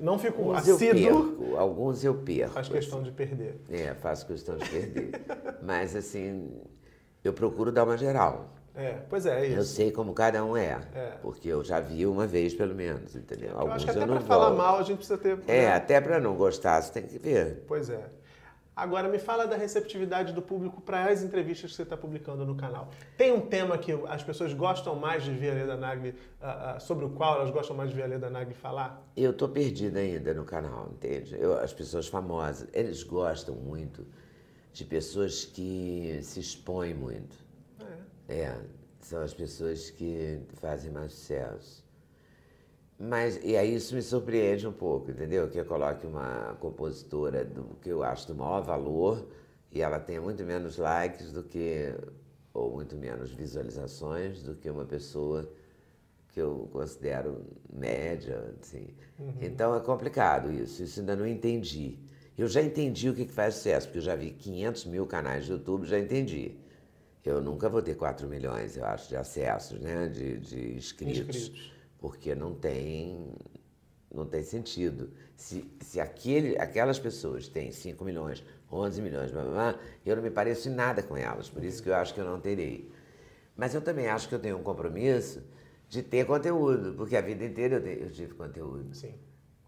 Não 0.00 0.18
fico 0.18 0.42
alguns 0.42 0.68
assíduo. 0.68 1.56
Alguns 1.56 2.04
eu 2.04 2.14
perco. 2.14 2.54
Faz 2.54 2.68
questão 2.68 2.98
assim. 2.98 3.08
de 3.08 3.14
perder. 3.14 3.60
É, 3.70 3.94
faço 3.94 4.26
questão 4.26 4.56
de 4.56 4.68
perder. 4.68 5.10
mas 5.62 5.96
assim, 5.96 6.60
eu 7.22 7.32
procuro 7.32 7.70
dar 7.72 7.84
uma 7.84 7.96
geral. 7.96 8.50
É, 8.74 8.92
pois 9.10 9.26
é, 9.26 9.40
é 9.40 9.46
isso. 9.46 9.56
Eu 9.56 9.64
sei 9.64 9.90
como 9.90 10.14
cada 10.14 10.44
um 10.44 10.56
é, 10.56 10.80
é, 10.94 11.12
porque 11.20 11.48
eu 11.48 11.64
já 11.64 11.80
vi 11.80 12.06
uma 12.06 12.28
vez 12.28 12.54
pelo 12.54 12.76
menos, 12.76 13.16
entendeu? 13.16 13.50
Eu 13.50 13.58
Alguns 13.58 13.74
acho 13.74 13.84
que 13.86 13.90
até 13.90 14.06
para 14.06 14.20
falar 14.20 14.50
mal 14.50 14.78
a 14.78 14.82
gente 14.82 14.98
precisa 14.98 15.18
ter. 15.18 15.36
É, 15.48 15.62
né? 15.62 15.74
até 15.74 16.00
para 16.00 16.20
não 16.20 16.36
gostar 16.36 16.80
você 16.80 16.92
tem 16.92 17.02
que 17.02 17.18
ver. 17.18 17.64
Pois 17.66 17.90
é. 17.90 18.08
Agora 18.78 19.08
me 19.08 19.18
fala 19.18 19.44
da 19.44 19.56
receptividade 19.56 20.32
do 20.32 20.40
público 20.40 20.80
para 20.80 21.06
as 21.06 21.20
entrevistas 21.20 21.72
que 21.72 21.76
você 21.76 21.82
está 21.82 21.96
publicando 21.96 22.46
no 22.46 22.54
canal. 22.54 22.88
Tem 23.16 23.32
um 23.32 23.40
tema 23.40 23.76
que 23.76 23.90
as 24.06 24.22
pessoas 24.22 24.54
gostam 24.54 24.94
mais 24.94 25.24
de 25.24 25.32
ver 25.32 25.50
a 25.50 25.54
Leda 25.54 25.76
Nagli, 25.76 26.10
uh, 26.10 26.76
uh, 26.76 26.80
sobre 26.80 27.04
o 27.04 27.10
qual 27.10 27.40
elas 27.40 27.50
gostam 27.50 27.76
mais 27.76 27.90
de 27.90 27.96
ver 27.96 28.04
a 28.04 28.06
Leda 28.06 28.30
Nagli 28.30 28.54
falar? 28.54 29.04
Eu 29.16 29.32
estou 29.32 29.48
perdida 29.48 29.98
ainda 29.98 30.32
no 30.32 30.44
canal, 30.44 30.90
entende? 30.92 31.36
Eu, 31.36 31.58
as 31.58 31.72
pessoas 31.72 32.06
famosas, 32.06 32.68
eles 32.72 33.02
gostam 33.02 33.56
muito 33.56 34.06
de 34.72 34.84
pessoas 34.84 35.44
que 35.44 36.20
se 36.22 36.40
expõem 36.40 36.94
muito. 36.94 37.36
É. 38.28 38.40
é, 38.40 38.60
são 39.00 39.22
as 39.22 39.32
pessoas 39.32 39.90
que 39.90 40.40
fazem 40.54 40.90
mais 40.90 41.12
sucesso. 41.12 41.84
Mas, 42.98 43.38
e 43.44 43.56
aí 43.56 43.74
isso 43.74 43.94
me 43.94 44.02
surpreende 44.02 44.66
um 44.66 44.72
pouco, 44.72 45.10
entendeu? 45.10 45.48
Que 45.48 45.58
eu 45.58 45.64
coloque 45.64 46.04
uma 46.06 46.56
compositora 46.58 47.44
do 47.44 47.76
que 47.80 47.88
eu 47.88 48.02
acho 48.02 48.26
do 48.26 48.34
maior 48.34 48.60
valor 48.60 49.28
e 49.70 49.80
ela 49.80 50.00
tenha 50.00 50.20
muito 50.20 50.42
menos 50.44 50.78
likes 50.78 51.32
do 51.32 51.44
que, 51.44 51.94
ou 52.52 52.72
muito 52.72 52.96
menos 52.96 53.30
visualizações 53.30 54.42
do 54.42 54.54
que 54.56 54.68
uma 54.68 54.84
pessoa 54.84 55.48
que 56.32 56.40
eu 56.40 56.68
considero 56.72 57.44
média, 57.72 58.52
assim. 58.60 58.88
Uhum. 59.18 59.34
Então 59.40 59.76
é 59.76 59.80
complicado 59.80 60.52
isso, 60.52 60.82
isso 60.82 60.98
ainda 61.00 61.14
não 61.14 61.26
entendi. 61.26 61.98
Eu 62.38 62.46
já 62.46 62.62
entendi 62.62 63.10
o 63.10 63.14
que 63.14 63.26
faz 63.26 63.56
sucesso, 63.56 63.88
porque 63.88 63.98
eu 63.98 64.02
já 64.02 64.14
vi 64.14 64.30
500 64.30 64.84
mil 64.84 65.04
canais 65.06 65.46
de 65.46 65.50
YouTube, 65.50 65.84
já 65.86 65.98
entendi. 65.98 66.54
Eu 67.24 67.42
nunca 67.42 67.68
vou 67.68 67.82
ter 67.82 67.96
4 67.96 68.28
milhões, 68.28 68.76
eu 68.76 68.84
acho, 68.86 69.08
de 69.08 69.16
acessos, 69.16 69.78
né? 69.80 70.06
de, 70.06 70.38
de 70.38 70.76
inscritos, 70.76 71.36
inscritos, 71.36 71.72
porque 71.98 72.34
não 72.34 72.54
tem, 72.54 73.34
não 74.14 74.24
tem 74.24 74.42
sentido. 74.44 75.10
Se, 75.36 75.68
se 75.80 76.00
aquele, 76.00 76.56
aquelas 76.58 76.98
pessoas 76.98 77.48
têm 77.48 77.72
5 77.72 78.02
milhões, 78.04 78.42
11 78.72 79.02
milhões, 79.02 79.30
blá, 79.32 79.42
blá, 79.42 79.52
blá, 79.52 79.80
eu 80.06 80.16
não 80.16 80.22
me 80.22 80.30
pareço 80.30 80.68
em 80.68 80.72
nada 80.72 81.02
com 81.02 81.16
elas, 81.16 81.50
por 81.50 81.62
isso 81.64 81.82
que 81.82 81.90
eu 81.90 81.96
acho 81.96 82.14
que 82.14 82.20
eu 82.20 82.24
não 82.24 82.40
terei. 82.40 82.90
Mas 83.56 83.74
eu 83.74 83.82
também 83.82 84.06
acho 84.06 84.28
que 84.28 84.34
eu 84.34 84.38
tenho 84.38 84.56
um 84.56 84.62
compromisso 84.62 85.42
de 85.88 86.02
ter 86.02 86.24
conteúdo, 86.24 86.94
porque 86.94 87.16
a 87.16 87.20
vida 87.20 87.44
inteira 87.44 87.76
eu, 87.76 87.82
te, 87.82 88.02
eu 88.04 88.10
tive 88.10 88.34
conteúdo. 88.34 88.94
Sim. 88.94 89.14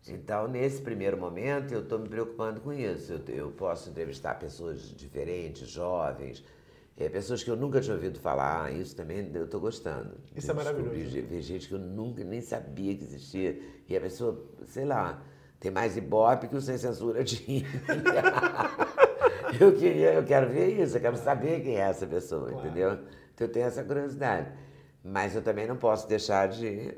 Então, 0.09 0.49
nesse 0.49 0.81
primeiro 0.81 1.17
momento, 1.17 1.73
eu 1.73 1.83
estou 1.83 1.99
me 1.99 2.09
preocupando 2.09 2.61
com 2.61 2.73
isso. 2.73 3.13
Eu, 3.13 3.35
eu, 3.35 3.51
posso 3.51 3.91
entrevistar 3.91 4.39
pessoas 4.39 4.81
diferentes, 4.97 5.69
jovens, 5.69 6.43
é, 6.97 7.09
pessoas 7.09 7.43
que 7.43 7.51
eu 7.51 7.57
nunca 7.57 7.81
tinha 7.81 7.95
ouvido 7.95 8.19
falar. 8.19 8.73
Isso 8.73 8.97
também 8.97 9.31
eu 9.35 9.45
estou 9.45 9.61
gostando. 9.61 10.17
Isso 10.35 10.51
é 10.51 10.55
maravilhoso. 10.55 11.23
Ver 11.23 11.43
gente 11.43 11.69
que 11.69 11.75
eu 11.75 11.79
nunca 11.79 12.25
nem 12.25 12.41
sabia 12.41 12.97
que 12.97 13.05
existia. 13.05 13.61
E 13.89 13.97
a 13.97 14.01
pessoa, 14.01 14.43
sei 14.67 14.85
lá, 14.85 15.23
tem 15.59 15.71
mais 15.71 15.97
ibope 15.97 16.49
que 16.49 16.57
o 16.57 16.61
Sem 16.61 16.79
Censura 16.79 17.23
tinha. 17.23 17.67
eu, 19.61 19.75
queria, 19.75 20.15
eu 20.15 20.25
quero 20.25 20.49
ver 20.49 20.81
isso, 20.83 20.97
eu 20.97 21.01
quero 21.01 21.17
saber 21.19 21.61
quem 21.63 21.77
é 21.77 21.81
essa 21.81 22.07
pessoa, 22.07 22.51
claro. 22.51 22.67
entendeu? 22.67 22.93
Então, 23.35 23.47
eu 23.47 23.53
tenho 23.53 23.67
essa 23.67 23.85
curiosidade. 23.85 24.51
Mas 25.05 25.35
eu 25.35 25.43
também 25.43 25.67
não 25.67 25.77
posso 25.77 26.09
deixar 26.09 26.49
de 26.49 26.95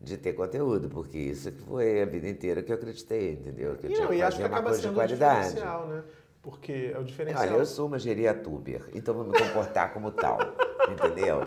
de 0.00 0.16
ter 0.16 0.32
conteúdo, 0.32 0.88
porque 0.88 1.18
isso 1.18 1.52
que 1.52 1.60
foi 1.62 2.02
a 2.02 2.06
vida 2.06 2.28
inteira 2.28 2.62
que 2.62 2.72
eu 2.72 2.76
acreditei, 2.76 3.32
entendeu? 3.32 3.76
Que 3.76 3.86
eu 3.86 3.90
e 3.90 3.94
tinha 3.94 4.06
não, 4.06 4.10
que 4.10 4.20
fazer 4.20 4.46
uma 4.46 4.62
coisa 4.62 4.80
de 4.80 4.94
qualidade. 4.94 5.54
né? 5.56 6.02
Porque 6.42 6.90
é 6.94 6.98
o 6.98 7.04
diferencial. 7.04 7.42
Olha, 7.42 7.58
eu 7.58 7.66
sou 7.66 7.86
uma 7.86 7.98
geriatuber, 7.98 8.88
então 8.94 9.12
vou 9.12 9.24
me 9.24 9.38
comportar 9.38 9.92
como 9.92 10.10
tal, 10.10 10.38
entendeu? 10.90 11.42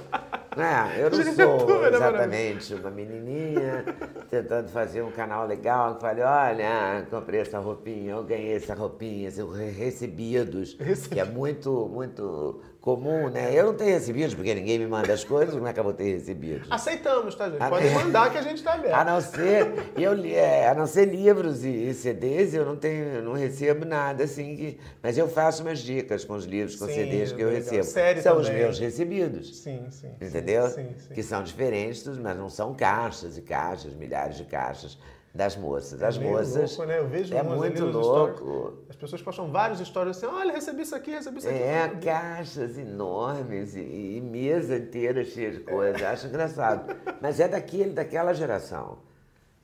É, 0.56 1.02
eu 1.02 1.10
não 1.10 1.34
sou 1.34 1.88
exatamente 1.88 2.76
uma 2.76 2.92
menininha 2.92 3.84
tentando 4.30 4.70
fazer 4.70 5.02
um 5.02 5.10
canal 5.10 5.48
legal 5.48 5.96
que 5.96 6.02
fale, 6.02 6.22
olha, 6.22 7.08
comprei 7.10 7.40
essa 7.40 7.58
roupinha, 7.58 8.12
eu 8.12 8.24
ganhei 8.24 8.56
essa 8.56 8.76
roupinha, 8.76 9.32
recebidos, 9.76 10.76
que 11.12 11.20
é 11.20 11.26
muito, 11.26 11.90
muito 11.92 12.62
comum, 12.84 13.30
né? 13.30 13.58
Eu 13.58 13.68
não 13.68 13.76
tenho 13.76 13.92
recebidos, 13.92 14.36
porque 14.36 14.54
ninguém 14.54 14.78
me 14.78 14.86
manda 14.86 15.14
as 15.14 15.24
coisas, 15.24 15.56
como 15.56 15.66
é 15.66 15.72
que 15.72 15.80
eu 15.80 15.86
vou 15.86 15.94
ter 15.94 16.16
recebidos? 16.16 16.68
Aceitamos, 16.70 17.34
tá, 17.34 17.50
gente? 17.50 17.70
Pode 17.70 17.90
mandar 17.92 18.30
que 18.30 18.38
a 18.38 18.42
gente 18.42 18.58
está 18.58 18.74
aberto. 18.74 18.94
A 18.94 19.06
não 19.06 19.22
ser, 19.22 19.94
eu, 19.96 20.14
é, 20.26 20.68
a 20.68 20.76
não 20.76 20.86
ser 20.86 21.06
livros 21.06 21.64
e, 21.64 21.94
CDs, 21.94 22.54
eu 22.54 22.66
não 22.66 22.76
tenho, 22.76 23.22
não 23.24 23.32
recebo 23.32 23.86
nada 23.86 24.26
assim 24.26 24.58
que. 24.58 24.80
Mas 25.02 25.18
eu 25.18 25.30
faço 25.30 25.64
umas 25.64 25.80
dicas 25.80 26.26
com 26.26 26.34
os 26.34 26.44
livros, 26.44 26.76
com 26.76 26.86
sim, 26.88 26.94
CDs 26.94 27.32
que 27.32 27.42
eu 27.42 27.48
legal. 27.48 27.64
recebo. 27.64 27.84
Série 27.86 28.22
são 28.22 28.36
também. 28.36 28.52
os 28.52 28.58
meus 28.58 28.80
recebidos. 28.80 29.60
Sim, 29.60 29.88
sim. 29.90 30.12
Entendeu? 30.20 30.68
Sim, 30.68 30.94
sim. 30.98 31.14
Que 31.14 31.24
são 31.24 31.42
diferentes, 31.42 32.06
mas 32.18 32.38
não 32.38 32.50
são 32.50 32.74
caixas 32.76 33.38
e 33.38 33.42
caixas, 33.44 33.94
milhares 33.94 34.36
de 34.36 34.44
caixas 34.44 34.98
das 35.34 35.56
moças. 35.56 36.00
É 36.00 36.06
As 36.06 36.18
moças. 36.18 36.78
Louco, 36.78 36.86
né? 36.86 37.00
Eu 37.00 37.08
vejo 37.08 37.36
é 37.36 37.42
muito 37.42 37.86
louco. 37.86 38.84
As 38.88 38.96
pessoas 38.96 39.22
postam 39.22 39.52
várias 39.52 39.80
histórias 39.80 40.18
assim: 40.18 40.28
olha, 40.28 40.54
recebi 40.54 40.84
isso 40.84 40.96
aqui, 40.96 41.12
recebi 41.12 41.40
isso 41.40 41.50
aqui. 41.50 41.58
É, 41.58 41.90
caixas 41.90 42.78
enormes 42.78 43.76
e, 43.76 43.80
e 43.80 44.22
mesa 44.22 44.78
inteira 44.78 45.26
cheia 45.26 45.52
de 45.52 45.62
coisas. 45.62 46.04
Acho 46.04 46.28
engraçado. 46.28 46.96
Mas 47.20 47.40
é 47.40 47.48
daquele, 47.48 47.92
daquela 47.92 48.34
geração. 48.34 49.00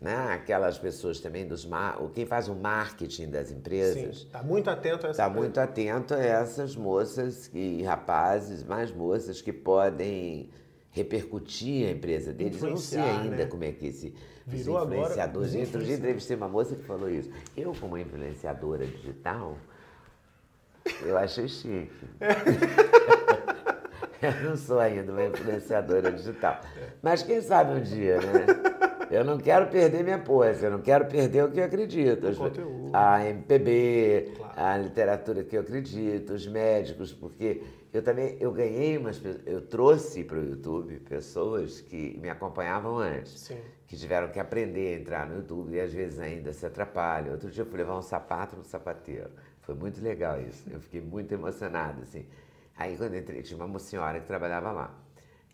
Né? 0.01 0.15
Aquelas 0.33 0.79
pessoas 0.79 1.19
também 1.19 1.45
dos 1.45 1.65
mar... 1.65 1.99
quem 2.13 2.25
faz 2.25 2.47
o 2.47 2.55
marketing 2.55 3.29
das 3.29 3.51
empresas 3.51 4.19
está 4.19 4.41
muito 4.41 4.69
atento 4.69 5.05
a 5.05 5.09
essa 5.09 5.23
está 5.23 5.29
muito 5.29 5.59
atento 5.59 6.13
a 6.13 6.23
essas 6.23 6.73
moças 6.73 7.51
e 7.53 7.83
rapazes 7.83 8.63
mais 8.63 8.93
moças 8.93 9.41
que 9.41 9.51
podem 9.51 10.49
repercutir 10.91 11.87
a 11.87 11.91
empresa 11.91 12.33
deles. 12.33 12.61
Eu 12.61 12.71
não 12.71 12.77
sei 12.77 12.99
ainda 12.99 13.35
né? 13.35 13.45
como 13.45 13.63
é 13.63 13.71
que 13.71 13.87
esse 13.87 14.13
Virou 14.49 14.77
os 14.77 14.85
influenciadores. 14.85 15.53
Agora, 15.53 15.65
Outro 15.65 15.83
dia 15.83 15.95
entrevistei 15.95 16.35
uma 16.35 16.47
moça 16.47 16.75
que 16.75 16.83
falou 16.83 17.09
isso. 17.09 17.29
Eu, 17.55 17.73
como 17.79 17.97
influenciadora 17.97 18.85
digital, 18.85 19.57
eu 21.03 21.17
achei 21.17 21.47
chique. 21.47 21.89
eu 24.21 24.49
não 24.49 24.57
sou 24.57 24.79
ainda 24.79 25.11
uma 25.11 25.25
influenciadora 25.25 26.11
digital. 26.11 26.59
Mas 27.01 27.21
quem 27.21 27.41
sabe 27.41 27.73
um 27.73 27.81
dia, 27.81 28.17
né? 28.17 28.88
Eu 29.09 29.23
não 29.23 29.37
quero 29.37 29.67
perder 29.67 30.03
minha 30.03 30.19
pose, 30.19 30.63
eu 30.63 30.71
não 30.71 30.81
quero 30.81 31.05
perder 31.05 31.43
o 31.45 31.51
que 31.51 31.59
eu 31.59 31.63
acredito. 31.65 32.27
O 32.27 32.35
conteúdo. 32.35 32.89
A 32.93 33.25
MPB, 33.25 34.33
Claro. 34.37 34.53
a 34.55 34.77
literatura 34.77 35.43
que 35.43 35.55
eu 35.57 35.61
acredito, 35.61 36.33
os 36.33 36.47
médicos, 36.47 37.13
porque 37.13 37.61
eu 37.93 38.01
também 38.03 38.37
eu 38.39 38.51
ganhei 38.51 38.97
umas 38.97 39.21
eu 39.45 39.61
trouxe 39.61 40.23
para 40.23 40.37
o 40.37 40.43
YouTube 40.43 40.99
pessoas 41.07 41.81
que 41.81 42.17
me 42.21 42.29
acompanhavam 42.29 42.97
antes, 42.97 43.39
Sim. 43.41 43.57
que 43.87 43.95
tiveram 43.97 44.29
que 44.29 44.39
aprender 44.39 44.95
a 44.95 44.99
entrar 44.99 45.27
no 45.27 45.37
YouTube 45.37 45.73
e 45.75 45.79
às 45.79 45.91
vezes 45.93 46.19
ainda 46.19 46.53
se 46.53 46.65
atrapalham. 46.65 47.31
Outro 47.31 47.49
dia 47.49 47.63
eu 47.63 47.67
fui 47.67 47.77
levar 47.77 47.97
um 47.97 48.01
sapato 48.01 48.55
no 48.55 48.63
sapateiro. 48.63 49.29
Foi 49.61 49.75
muito 49.75 50.01
legal 50.01 50.39
isso. 50.41 50.63
Eu 50.71 50.79
fiquei 50.79 51.01
muito 51.01 51.31
emocionado 51.33 52.01
assim. 52.03 52.25
Aí 52.77 52.95
quando 52.95 53.15
entrei, 53.15 53.41
tinha 53.41 53.63
uma 53.63 53.79
senhora 53.79 54.19
que 54.19 54.25
trabalhava 54.27 54.71
lá 54.71 54.95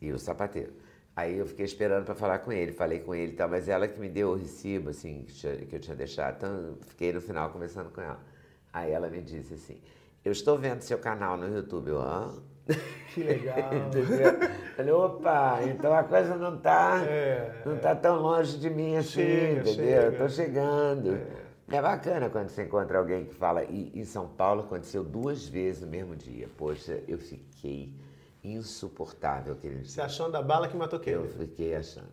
e 0.02 0.12
o 0.12 0.20
sapateiro. 0.20 0.74
Aí 1.16 1.38
eu 1.38 1.46
fiquei 1.46 1.66
esperando 1.66 2.04
para 2.04 2.14
falar 2.16 2.40
com 2.40 2.52
ele, 2.52 2.74
falei 2.74 3.00
com 3.00 3.16
ele 3.16 3.32
e 3.32 3.36
tal, 3.36 3.48
mas 3.48 3.70
ela 3.70 3.88
que 3.88 3.98
me 4.00 4.10
deu 4.10 4.32
o 4.32 4.36
recibo, 4.36 4.90
assim, 4.90 5.24
que, 5.24 5.34
tinha- 5.34 5.56
que 5.56 5.76
eu 5.76 5.80
tinha 5.80 5.96
deixado, 5.96 6.36
então 6.38 6.78
fiquei 6.88 7.14
no 7.14 7.22
final 7.22 7.50
conversando 7.52 7.90
com 7.90 8.02
ela. 8.02 8.20
Aí 8.74 8.92
ela 8.92 9.10
me 9.10 9.22
disse 9.22 9.54
assim, 9.54 9.80
eu 10.26 10.34
estou 10.34 10.58
vendo 10.58 10.82
seu 10.82 10.98
canal 10.98 11.38
no 11.38 11.48
YouTube, 11.48 11.92
hã? 11.92 12.34
Que 13.14 13.24
legal. 13.24 13.72
Entendeu? 13.88 14.50
Falei, 14.76 14.92
opa, 14.92 15.60
então 15.64 15.94
a 15.94 16.04
coisa 16.04 16.36
não 16.36 16.58
tá, 16.58 17.02
É, 17.08 17.62
não 17.66 17.78
tá 17.78 17.96
tão 17.96 18.20
longe 18.22 18.58
de 18.58 18.70
mim 18.70 18.98
assim, 18.98 19.10
Chega, 19.22 19.62
entendeu? 19.62 19.74
chega. 19.74 20.02
Eu 20.02 20.18
tô 20.18 20.28
chegando. 20.30 21.16
É. 21.70 21.82
bacana 21.82 22.30
quando 22.30 22.50
você 22.50 22.64
encontra 22.64 22.98
alguém 22.98 23.24
que 23.24 23.34
fala, 23.34 23.64
e 23.64 23.90
em 23.96 24.04
São 24.04 24.28
Paulo 24.28 24.64
aconteceu 24.64 25.02
duas 25.02 25.48
vezes 25.48 25.82
no 25.84 25.88
mesmo 25.88 26.14
dia. 26.14 26.50
Poxa, 26.58 27.00
eu 27.08 27.18
fiquei 27.18 27.94
insuportável 28.54 29.54
aquele 29.54 29.84
Você 29.84 29.96
dia. 29.96 30.06
achando 30.06 30.36
a 30.36 30.42
bala 30.42 30.68
que 30.68 30.76
matou 30.78 31.00
Eu 31.06 31.24
quem? 31.24 31.30
fiquei 31.48 31.76
achando. 31.76 32.10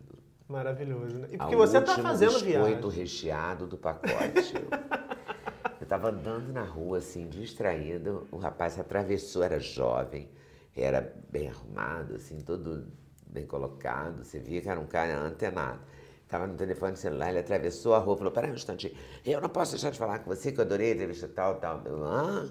Maravilhoso, 0.47 1.17
né? 1.17 1.27
E 1.31 1.33
Ao 1.35 1.39
porque 1.41 1.55
você 1.55 1.81
tá 1.81 1.95
fazendo 1.97 2.33
biscoito 2.33 2.89
viagem. 2.89 2.89
recheado 2.99 3.65
do 3.67 3.77
pacote. 3.77 4.53
eu 5.79 5.87
tava 5.87 6.09
andando 6.09 6.51
na 6.51 6.63
rua, 6.63 6.97
assim, 6.99 7.27
distraído. 7.27 8.27
O 8.31 8.37
rapaz 8.37 8.77
atravessou, 8.79 9.43
era 9.43 9.59
jovem, 9.59 10.29
era 10.75 11.13
bem 11.31 11.47
arrumado, 11.49 12.15
assim, 12.15 12.39
todo 12.41 12.85
bem 13.27 13.45
colocado. 13.45 14.23
Você 14.23 14.39
via 14.39 14.61
que 14.61 14.69
era 14.69 14.79
um 14.79 14.85
cara 14.85 15.17
antenado. 15.17 15.79
Tava 16.27 16.47
no 16.47 16.55
telefone 16.55 16.97
celular, 16.97 17.29
ele 17.29 17.39
atravessou 17.39 17.93
a 17.93 17.99
rua, 17.99 18.17
falou, 18.17 18.31
peraí 18.31 18.49
um 18.49 18.55
instantinho, 18.55 18.95
eu 19.23 19.39
não 19.39 19.49
posso 19.49 19.71
deixar 19.73 19.91
de 19.91 19.99
falar 19.99 20.17
com 20.19 20.33
você, 20.33 20.51
que 20.51 20.59
eu 20.59 20.63
adorei 20.65 20.91
a 20.91 20.95
entrevista 20.95 21.27
tal, 21.27 21.55
tal. 21.55 21.81
Eu, 21.85 22.03
Hã? 22.03 22.49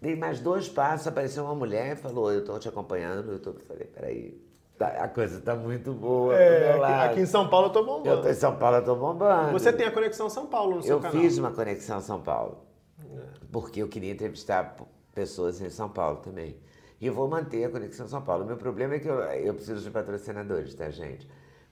Dei 0.00 0.16
mais 0.16 0.40
dois 0.40 0.68
passos, 0.68 1.06
apareceu 1.06 1.44
uma 1.44 1.54
mulher 1.54 1.92
e 1.92 1.96
falou, 1.96 2.32
eu 2.32 2.42
tô 2.44 2.58
te 2.58 2.68
acompanhando 2.68 3.26
no 3.26 3.32
YouTube. 3.34 3.58
Eu 3.60 3.66
Falei, 3.66 3.84
peraí, 3.86 4.40
tá- 4.78 4.86
a 5.04 5.08
coisa 5.08 5.40
tá 5.40 5.54
muito 5.54 5.92
boa 5.92 6.34
É, 6.34 6.72
aqui, 6.72 6.84
aqui 7.10 7.20
em 7.20 7.26
São 7.26 7.48
Paulo 7.48 7.66
eu 7.66 7.72
tô 7.72 7.80
Eu 7.80 7.84
bombando. 7.86 8.22
tô 8.22 8.28
em 8.28 8.34
São 8.34 8.56
Paulo, 8.56 8.76
eu 8.78 8.84
tô 8.84 8.96
bombando. 8.96 9.52
Você 9.52 9.72
tem 9.72 9.86
a 9.86 9.90
Conexão 9.92 10.30
São 10.30 10.46
Paulo 10.46 10.76
no 10.76 10.82
seu 10.82 10.96
Eu 10.96 11.00
canal. 11.00 11.20
fiz 11.20 11.36
uma 11.36 11.50
conexão 11.50 12.00
São 12.00 12.20
Paulo, 12.22 12.58
É. 12.98 13.20
porque 13.52 13.82
eu 13.82 13.88
queria 13.88 14.10
entrevistar 14.12 14.74
pessoas 15.14 15.60
em 15.60 15.68
São 15.68 15.88
Paulo 15.90 16.16
também. 16.18 16.56
E 16.98 17.06
eu 17.06 17.12
vou 17.14 17.28
manter 17.28 17.64
a 17.64 17.70
conexão 17.70 18.08
São 18.08 18.22
Paulo. 18.22 18.44
O 18.44 18.46
meu 18.46 18.56
problema 18.56 18.94
é 18.94 18.98
que 18.98 19.08
eu, 19.08 19.20
eu 19.20 19.52
preciso 19.54 19.82
de 19.82 19.90
patrocinadores, 19.90 20.74
tá, 20.74 20.88
gente? 20.90 21.28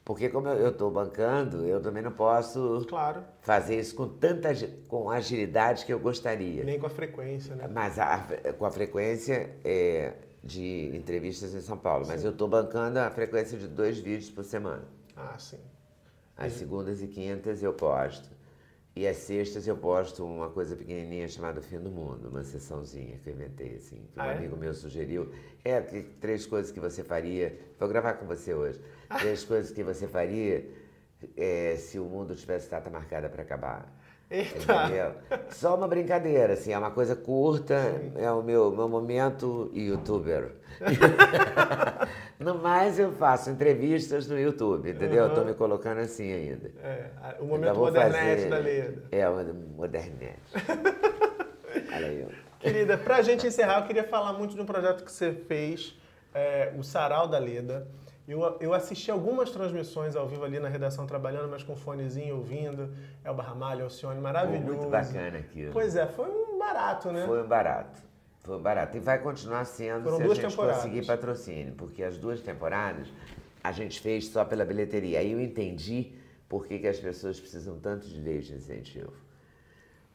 Porque 0.08 0.30
como 0.30 0.48
eu 0.48 0.70
estou 0.70 0.90
bancando, 0.90 1.66
eu 1.66 1.82
também 1.82 2.02
não 2.02 2.12
posso 2.12 2.82
Claro. 2.88 3.22
fazer 3.42 3.78
isso 3.78 3.94
com 3.94 4.08
tanta 4.08 4.48
com 4.88 5.10
agilidade 5.10 5.84
que 5.84 5.92
eu 5.92 5.98
gostaria. 6.00 6.64
Nem 6.64 6.78
com 6.80 6.86
a 6.86 6.88
frequência, 6.88 7.54
né? 7.54 7.68
Mas 7.70 7.98
a- 7.98 8.26
com 8.56 8.64
a 8.64 8.70
frequência 8.70 9.54
é, 9.62 10.14
de 10.42 10.96
entrevistas 10.96 11.54
em 11.54 11.60
São 11.60 11.76
Paulo. 11.76 12.06
Mas 12.08 12.24
eu 12.24 12.30
estou 12.30 12.48
bancando 12.48 12.98
a 12.98 13.10
frequência 13.10 13.58
de 13.58 13.68
dois 13.68 13.98
vídeos 13.98 14.30
por 14.30 14.44
semana. 14.44 14.84
Ah, 15.14 15.36
sim. 15.38 15.60
Às 16.38 16.54
segundas 16.54 17.02
e 17.02 17.06
quintas 17.06 17.62
eu 17.62 17.74
posto. 17.74 18.30
E 18.98 19.06
às 19.06 19.18
sextas 19.18 19.64
eu 19.64 19.76
posto 19.76 20.24
uma 20.24 20.50
coisa 20.50 20.74
pequenininha 20.74 21.28
chamada 21.28 21.62
Fim 21.62 21.78
do 21.78 21.88
Mundo, 21.88 22.30
uma 22.30 22.42
sessãozinha 22.42 23.16
que 23.22 23.30
eu 23.30 23.34
inventei, 23.34 23.76
assim, 23.76 24.08
que 24.12 24.18
um 24.18 24.22
Ah, 24.22 24.32
é? 24.32 24.36
amigo 24.38 24.56
meu 24.56 24.74
sugeriu. 24.74 25.30
É, 25.64 25.80
três 26.20 26.44
coisas 26.46 26.72
que 26.72 26.80
você 26.80 27.04
faria. 27.04 27.56
Vou 27.78 27.88
gravar 27.88 28.14
com 28.14 28.26
você 28.26 28.52
hoje. 28.52 28.80
Três 29.20 29.44
coisas 29.44 29.70
que 29.70 29.84
você 29.84 30.08
faria 30.08 30.68
é, 31.36 31.76
se 31.76 31.96
o 32.00 32.06
mundo 32.06 32.34
tivesse 32.34 32.68
data 32.68 32.90
marcada 32.90 33.28
para 33.28 33.42
acabar. 33.42 33.97
Eita! 34.30 35.14
Só 35.50 35.74
uma 35.74 35.88
brincadeira, 35.88 36.52
assim, 36.52 36.72
é 36.72 36.78
uma 36.78 36.90
coisa 36.90 37.16
curta, 37.16 37.74
é 38.14 38.30
o 38.30 38.42
meu, 38.42 38.70
meu 38.70 38.88
momento 38.88 39.70
youtuber. 39.74 40.52
no 42.38 42.56
mais, 42.56 42.98
eu 42.98 43.10
faço 43.12 43.48
entrevistas 43.50 44.28
no 44.28 44.38
YouTube, 44.38 44.90
entendeu? 44.90 45.24
Eu 45.24 45.34
tô 45.34 45.44
me 45.44 45.54
colocando 45.54 45.98
assim 45.98 46.30
ainda. 46.30 46.70
É, 46.82 47.10
o 47.40 47.46
momento 47.46 47.74
modernete 47.76 48.42
fazer- 48.42 48.50
da 48.50 48.58
Leda. 48.58 49.02
É, 49.10 49.28
o 49.28 49.54
modernete. 49.76 50.38
Olha 51.94 52.06
aí. 52.06 52.26
Querida, 52.60 52.98
pra 52.98 53.22
gente 53.22 53.46
encerrar, 53.46 53.80
eu 53.80 53.86
queria 53.86 54.04
falar 54.04 54.34
muito 54.34 54.54
de 54.54 54.60
um 54.60 54.66
projeto 54.66 55.04
que 55.04 55.12
você 55.12 55.32
fez, 55.32 55.96
é, 56.34 56.72
o 56.76 56.82
Sarau 56.82 57.26
da 57.28 57.38
Leda. 57.38 57.86
Eu, 58.28 58.58
eu 58.60 58.74
assisti 58.74 59.10
algumas 59.10 59.50
transmissões 59.50 60.14
ao 60.14 60.28
vivo 60.28 60.44
ali 60.44 60.60
na 60.60 60.68
redação 60.68 61.06
trabalhando, 61.06 61.48
mas 61.48 61.62
com 61.62 61.74
fonezinho 61.74 62.36
ouvindo. 62.36 62.94
É 63.24 63.30
o 63.30 63.34
Barramalho, 63.34 63.84
Alcione, 63.84 64.20
maravilhoso. 64.20 64.66
Muito 64.66 64.90
bacana 64.90 65.38
aquilo. 65.38 65.72
Pois 65.72 65.96
é, 65.96 66.06
foi 66.06 66.28
um 66.28 66.58
barato, 66.58 67.10
né? 67.10 67.24
Foi 67.26 67.42
um 67.42 67.48
barato. 67.48 68.02
Foi 68.40 68.56
um 68.56 68.60
barato. 68.62 68.96
E 68.98 69.00
vai 69.00 69.18
continuar 69.18 69.64
sendo 69.64 70.04
Foram 70.04 70.16
se 70.18 70.22
duas 70.24 70.38
a 70.38 70.42
gente 70.42 70.50
temporadas. 70.50 70.82
conseguir 70.82 71.06
patrocínio, 71.06 71.72
porque 71.74 72.02
as 72.02 72.18
duas 72.18 72.42
temporadas 72.42 73.08
a 73.64 73.72
gente 73.72 73.98
fez 73.98 74.28
só 74.28 74.44
pela 74.44 74.64
bilheteria. 74.66 75.20
Aí 75.20 75.32
eu 75.32 75.40
entendi 75.40 76.12
por 76.50 76.66
que, 76.66 76.78
que 76.78 76.86
as 76.86 76.98
pessoas 77.00 77.40
precisam 77.40 77.78
tanto 77.78 78.06
de 78.06 78.20
lei 78.20 78.40
de 78.40 78.52
incentivo. 78.52 79.12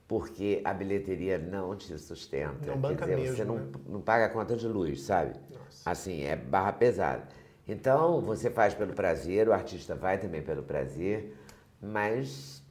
Porque 0.08 0.62
a 0.64 0.72
bilheteria 0.72 1.40
não 1.40 1.76
te 1.76 1.98
sustenta. 1.98 2.54
Não 2.54 2.74
Quer 2.74 2.78
banca 2.78 3.06
dizer, 3.06 3.16
mesmo, 3.18 3.36
você 3.38 3.44
não, 3.46 3.56
né? 3.56 3.72
não 3.88 4.02
paga 4.02 4.26
a 4.26 4.30
conta 4.30 4.56
de 4.56 4.68
luz, 4.68 5.02
sabe? 5.02 5.34
Nossa. 5.50 5.90
Assim, 5.90 6.24
é 6.24 6.36
barra 6.36 6.74
pesada. 6.74 7.28
Então, 7.68 8.20
você 8.22 8.50
faz 8.50 8.74
pelo 8.74 8.94
prazer, 8.94 9.48
o 9.48 9.54
artista 9.54 9.96
vai 9.96 10.18
também 10.18 10.42
pelo 10.42 10.64
prazer, 10.64 11.36
mas 11.82 12.62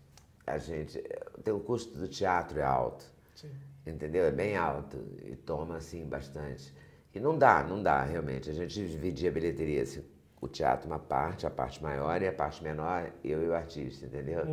a 0.46 0.58
gente. 0.58 1.02
Tem 1.42 1.52
o 1.52 1.60
custo 1.60 1.98
do 1.98 2.08
teatro 2.08 2.58
é 2.58 2.62
alto. 2.62 3.04
Sim. 3.34 3.50
Entendeu? 3.86 4.24
É 4.24 4.30
bem 4.30 4.56
alto 4.56 4.98
e 5.24 5.34
toma 5.34 5.76
assim 5.76 6.04
bastante. 6.04 6.72
E 7.14 7.20
não 7.20 7.36
dá, 7.36 7.62
não 7.62 7.82
dá 7.82 8.02
realmente. 8.02 8.50
A 8.50 8.52
gente 8.52 8.74
dividia 8.86 9.30
a 9.30 9.32
bilheteria, 9.32 9.82
assim, 9.82 10.04
o 10.40 10.48
teatro 10.48 10.86
uma 10.86 10.98
parte, 10.98 11.46
a 11.46 11.50
parte 11.50 11.82
maior 11.82 12.20
e 12.22 12.28
a 12.28 12.32
parte 12.32 12.62
menor, 12.62 13.10
eu 13.24 13.42
e 13.42 13.48
o 13.48 13.54
artista, 13.54 14.06
entendeu? 14.06 14.44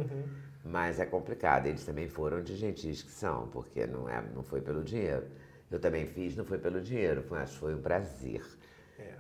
Mas 0.64 1.00
é 1.00 1.06
complicado. 1.06 1.68
Eles 1.68 1.86
também 1.86 2.08
foram 2.08 2.42
de 2.42 2.56
gentis 2.56 3.02
que 3.02 3.12
são, 3.12 3.48
porque 3.48 3.86
não, 3.86 4.10
é, 4.10 4.22
não 4.34 4.44
foi 4.44 4.62
pelo 4.62 4.84
dinheiro. 4.84 5.26
Eu 5.72 5.80
também 5.80 6.06
fiz, 6.06 6.36
não 6.36 6.46
foi 6.46 6.58
pelo 6.58 6.82
dinheiro, 6.82 7.24
mas 7.30 7.54
foi 7.56 7.76
um 7.76 7.82
prazer. 7.82 8.42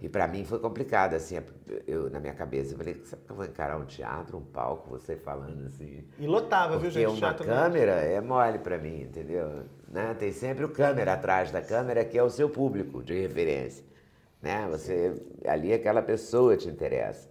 E 0.01 0.07
para 0.07 0.27
mim 0.27 0.45
foi 0.45 0.59
complicado, 0.59 1.13
assim, 1.13 1.37
eu, 1.85 2.09
na 2.09 2.19
minha 2.21 2.33
cabeça, 2.33 2.73
eu 2.73 2.77
falei, 2.77 3.01
sabe 3.03 3.23
que 3.25 3.31
eu 3.31 3.35
vou 3.35 3.45
encarar 3.45 3.77
um 3.77 3.85
teatro, 3.85 4.37
um 4.37 4.43
palco, 4.43 4.89
você 4.89 5.17
falando 5.17 5.65
assim, 5.65 6.05
E 6.17 6.25
lotava, 6.25 6.77
viu, 6.77 6.89
porque 6.89 6.91
gente? 7.01 7.07
uma 7.09 7.17
Teatro 7.17 7.45
câmera 7.45 7.91
é 7.95 8.21
mole 8.21 8.59
pra 8.59 8.77
mim, 8.77 9.01
entendeu? 9.01 9.63
Né? 9.89 10.15
Tem 10.17 10.31
sempre 10.31 10.63
o 10.63 10.69
câmera 10.69 11.13
atrás 11.13 11.51
da 11.51 11.61
câmera 11.61 12.05
que 12.05 12.17
é 12.17 12.23
o 12.23 12.29
seu 12.29 12.49
público 12.49 13.03
de 13.03 13.19
referência. 13.19 13.83
Né? 14.41 14.65
Você, 14.71 15.21
ali 15.45 15.73
aquela 15.73 16.01
pessoa 16.01 16.55
te 16.55 16.69
interessa. 16.69 17.27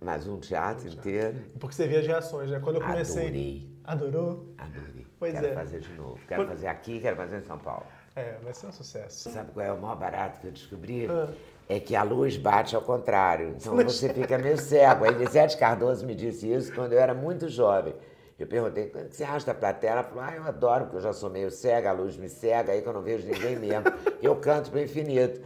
Mas 0.00 0.28
um 0.28 0.38
teatro 0.38 0.86
inteiro, 0.86 1.34
Porque 1.58 1.74
você 1.74 1.88
via 1.88 2.00
as 2.00 2.06
reações, 2.06 2.50
né? 2.50 2.60
Quando 2.60 2.76
eu 2.76 2.82
comecei. 2.82 3.22
adorei, 3.24 3.70
Adorou? 3.84 4.54
adorei. 4.58 5.06
Pois 5.18 5.32
quero 5.32 5.46
é. 5.46 5.54
fazer 5.54 5.80
de 5.80 5.92
novo. 5.94 6.20
Quero 6.28 6.42
Quando- 6.42 6.50
fazer 6.50 6.66
aqui, 6.68 7.00
quero 7.00 7.16
fazer 7.16 7.38
em 7.38 7.42
São 7.42 7.58
Paulo. 7.58 7.86
É, 8.16 8.36
vai 8.42 8.52
ser 8.52 8.66
um 8.66 8.72
sucesso. 8.72 9.30
Sabe 9.30 9.52
qual 9.52 9.64
é 9.64 9.72
o 9.72 9.80
maior 9.80 9.96
barato 9.96 10.40
que 10.40 10.46
eu 10.46 10.52
descobri? 10.52 11.06
Ah. 11.06 11.28
É 11.68 11.78
que 11.78 11.94
a 11.94 12.02
luz 12.02 12.36
bate 12.36 12.74
ao 12.74 12.82
contrário. 12.82 13.54
Então 13.56 13.76
você 13.76 14.12
fica 14.12 14.38
meio 14.38 14.56
cego. 14.56 15.04
A 15.04 15.08
Elisete 15.08 15.56
Cardoso 15.58 16.06
me 16.06 16.14
disse 16.14 16.50
isso 16.50 16.72
quando 16.74 16.94
eu 16.94 16.98
era 16.98 17.12
muito 17.12 17.48
jovem. 17.48 17.94
Eu 18.38 18.46
perguntei, 18.46 18.86
o 18.86 19.08
que 19.08 19.16
você 19.16 19.24
acha 19.24 19.44
da 19.44 19.54
plateia? 19.54 19.90
Ela 19.90 20.04
falou, 20.04 20.22
ah, 20.22 20.32
eu 20.34 20.44
adoro, 20.44 20.84
porque 20.84 20.96
eu 20.98 21.02
já 21.02 21.12
sou 21.12 21.28
meio 21.28 21.50
cega, 21.50 21.90
a 21.90 21.92
luz 21.92 22.16
me 22.16 22.28
cega, 22.28 22.72
aí 22.72 22.80
que 22.80 22.88
eu 22.88 22.92
não 22.92 23.02
vejo 23.02 23.26
ninguém 23.26 23.56
mesmo. 23.56 23.84
Eu 24.22 24.36
canto 24.36 24.70
pro 24.70 24.80
infinito. 24.80 25.40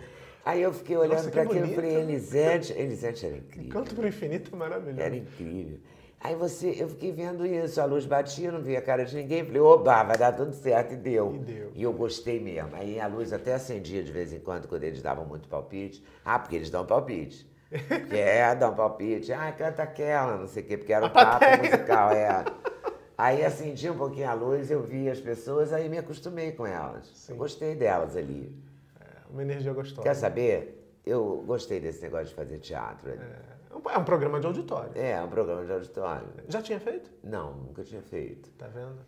Aí 0.45 0.61
eu 0.61 0.73
fiquei 0.73 0.97
olhando 0.97 1.31
para 1.31 1.43
aquilo 1.43 1.67
e 1.67 1.75
falei, 1.75 1.97
Elisete, 1.97 2.73
Elisete 2.73 3.27
era 3.27 3.37
incrível. 3.37 3.73
Canto 3.73 3.95
pro 3.95 4.07
infinito 4.07 4.51
é 4.55 4.57
maravilhoso. 4.57 5.01
Era 5.01 5.17
incrível. 5.17 5.79
Aí 6.25 6.37
você, 6.37 6.77
eu 6.79 6.89
fiquei 6.89 7.11
vendo 7.11 7.45
isso, 7.45 7.81
a 7.81 7.85
luz 7.85 8.07
batia, 8.07 8.53
não 8.53 8.63
via 8.63 8.79
a 8.79 8.83
cara 8.83 9.05
de 9.05 9.17
ninguém, 9.17 9.45
falei, 9.45 9.61
oba, 9.61 10.05
vai 10.05 10.17
dar 10.17 10.31
tudo 10.31 10.53
certo, 10.53 10.95
e 10.95 10.97
deu. 10.97 11.35
E 11.35 11.39
deu. 11.39 11.73
E 11.75 11.83
eu 11.83 11.93
gostei 11.93 12.39
mesmo. 12.39 12.71
Aí 12.75 13.01
a 13.01 13.09
luz 13.09 13.33
até 13.33 13.55
acendia 13.55 14.05
de 14.05 14.13
vez 14.13 14.33
em 14.33 14.39
quando, 14.39 14.69
quando 14.69 14.85
eles 14.85 15.03
davam 15.03 15.25
muito 15.25 15.49
palpite. 15.49 16.05
Ah, 16.25 16.39
porque 16.39 16.55
eles 16.55 16.71
dão 16.71 16.87
palpite. 16.87 17.51
Porque 17.69 18.17
é, 18.17 18.55
dão 18.55 18.73
palpite. 18.73 19.33
Ah, 19.33 19.51
canta 19.51 19.83
aquela, 19.83 20.37
não 20.37 20.47
sei 20.47 20.63
o 20.63 20.67
quê, 20.67 20.77
porque 20.77 20.93
era 20.93 21.07
o 21.07 21.11
papo 21.11 21.45
musical, 21.61 22.13
é. 22.13 22.45
Aí 23.19 23.45
acendia 23.45 23.93
um 23.93 23.99
pouquinho 23.99 24.29
a 24.29 24.35
luz, 24.35 24.71
eu 24.71 24.83
via 24.83 25.13
as 25.13 25.21
pessoas, 25.21 25.73
aí 25.73 25.89
me 25.89 25.99
acostumei 25.99 26.51
com 26.53 26.67
elas. 26.67 27.29
Eu 27.29 27.37
gostei 27.37 27.77
delas 27.77 28.17
ali. 28.17 28.53
É, 29.01 29.05
uma 29.31 29.43
energia 29.43 29.73
gostosa. 29.73 30.03
Quer 30.03 30.15
saber? 30.15 30.99
Eu 31.05 31.45
gostei 31.47 31.79
desse 31.79 32.03
negócio 32.03 32.29
de 32.29 32.35
fazer 32.35 32.59
teatro. 32.59 33.13
ali. 33.13 33.21
É, 33.21 33.53
É 33.91 33.99
um 33.99 34.05
programa 34.05 34.39
de 34.41 34.47
auditório. 34.47 34.93
É, 34.95 35.21
um 35.23 35.29
programa 35.29 35.65
de 35.65 35.73
auditório. 35.73 36.27
Já 36.49 36.61
tinha 36.63 36.79
feito? 36.81 37.11
Não, 37.23 37.55
nunca 37.55 37.83
tinha 37.83 38.03
feito. 38.03 38.51
Tá 38.53 38.67
vendo? 38.69 38.99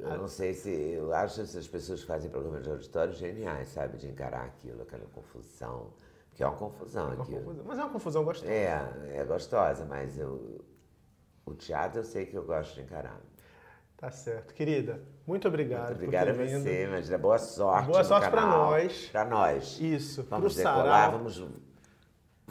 Eu 0.00 0.18
não 0.18 0.28
sei 0.28 0.54
se. 0.54 0.70
Eu 0.70 1.12
acho 1.14 1.40
essas 1.42 1.68
pessoas 1.68 2.00
que 2.00 2.06
fazem 2.06 2.30
programa 2.30 2.60
de 2.60 2.70
auditório 2.70 3.12
geniais, 3.12 3.68
sabe? 3.68 3.98
De 3.98 4.08
encarar 4.08 4.44
aquilo, 4.44 4.82
aquela 4.82 5.04
confusão. 5.12 5.92
Porque 6.30 6.42
é 6.42 6.46
uma 6.46 6.56
confusão 6.56 7.10
Uma 7.12 7.22
aquilo. 7.22 7.40
confusão. 7.42 7.64
Mas 7.66 7.78
é 7.78 7.82
uma 7.82 7.90
confusão 7.92 8.24
gostosa. 8.24 8.50
É, 8.50 8.82
é 9.16 9.24
gostosa, 9.24 9.84
mas 9.84 10.18
eu, 10.18 10.64
o 11.44 11.54
teatro 11.54 12.00
eu 12.00 12.04
sei 12.04 12.24
que 12.24 12.34
eu 12.34 12.42
gosto 12.42 12.74
de 12.74 12.80
encarar. 12.80 13.20
Tá 13.98 14.10
certo. 14.10 14.54
Querida, 14.54 15.00
muito 15.26 15.46
obrigado. 15.46 15.88
Muito 15.90 15.94
obrigada 15.96 16.30
a 16.30 16.34
ter 16.34 16.46
vindo. 16.46 16.62
você, 16.62 16.84
Imagina. 16.86 17.18
Boa 17.18 17.38
sorte. 17.38 17.86
Boa 17.88 18.02
sorte 18.02 18.30
canal. 18.30 18.70
nós. 18.70 19.08
Pra 19.12 19.24
nós. 19.26 19.78
Isso, 19.78 20.22
Vamos 20.24 20.56
decolar, 20.56 20.84
sarau. 20.86 21.12
vamos 21.18 21.38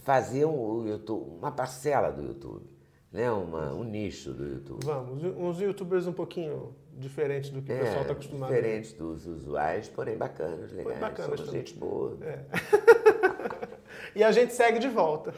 fazer 0.01 0.45
um 0.45 0.85
YouTube, 0.87 1.37
uma 1.37 1.51
parcela 1.51 2.11
do 2.11 2.21
YouTube. 2.23 2.65
Né? 3.11 3.29
Uma, 3.31 3.73
um 3.73 3.83
nicho 3.83 4.31
do 4.33 4.47
YouTube. 4.47 4.85
Vamos, 4.85 5.23
uns 5.23 5.59
youtubers 5.59 6.07
um 6.07 6.13
pouquinho 6.13 6.73
diferentes 6.97 7.49
do 7.49 7.61
que 7.61 7.71
o 7.71 7.75
É, 7.75 7.79
pessoal 7.79 8.01
está 8.01 8.13
acostumado. 8.13 8.53
diferente 8.53 8.95
dos 8.95 9.25
usuais, 9.25 9.89
porém 9.89 10.17
bacanas, 10.17 10.71
legais. 10.71 10.99
bacanas 10.99 11.39
Somos 11.39 11.51
gente 11.51 11.73
boa. 11.73 12.17
E 14.15 14.23
a 14.23 14.31
gente 14.31 14.53
segue 14.53 14.79
de 14.79 14.87
volta. 14.89 15.33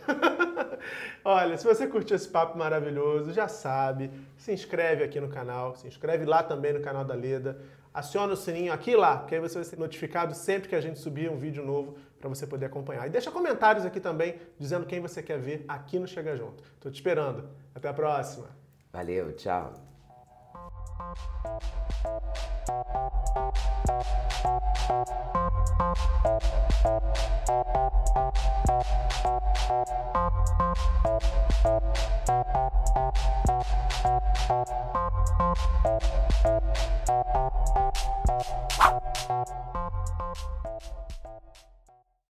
Olha, 1.24 1.58
se 1.58 1.66
você 1.66 1.86
curtiu 1.88 2.16
esse 2.16 2.28
papo 2.28 2.58
maravilhoso, 2.58 3.32
já 3.32 3.48
sabe, 3.48 4.10
se 4.38 4.52
inscreve 4.52 5.04
aqui 5.04 5.20
no 5.20 5.28
canal, 5.28 5.76
se 5.76 5.88
inscreve 5.88 6.26
lá 6.26 6.42
também 6.42 6.74
no 6.74 6.80
canal 6.82 7.04
da 7.06 7.14
Leda, 7.14 7.60
aciona 7.94 8.34
o 8.34 8.38
sininho 8.38 8.74
aqui 8.74 8.92
e 8.92 8.96
lá, 8.96 9.18
porque 9.18 9.36
aí 9.36 9.42
você 9.42 9.56
vai 9.56 9.64
ser 9.64 9.78
notificado 9.78 10.34
sempre 10.34 10.70
que 10.70 10.76
a 10.76 10.82
gente 10.82 10.98
subir 11.00 11.30
um 11.30 11.38
vídeo 11.38 11.64
novo 11.64 11.96
para 12.24 12.30
você 12.30 12.48
poder 12.48 12.68
acompanhar. 12.68 13.06
E 13.06 13.10
deixa 13.10 13.30
comentários 13.30 13.86
aqui 13.86 14.00
também 14.00 14.40
dizendo 14.58 14.86
quem 14.86 15.02
você 15.02 15.22
quer 15.22 15.38
ver 15.38 15.66
aqui 15.68 16.00
no 16.00 16.08
Chega 16.08 16.38
Junto. 16.38 16.64
Estou 16.76 16.90
te 16.90 16.96
esperando. 16.96 17.50
Até 17.76 17.90
a 17.90 17.94
próxima. 17.94 18.48
Valeu, 18.94 19.34
tchau. 19.36 19.74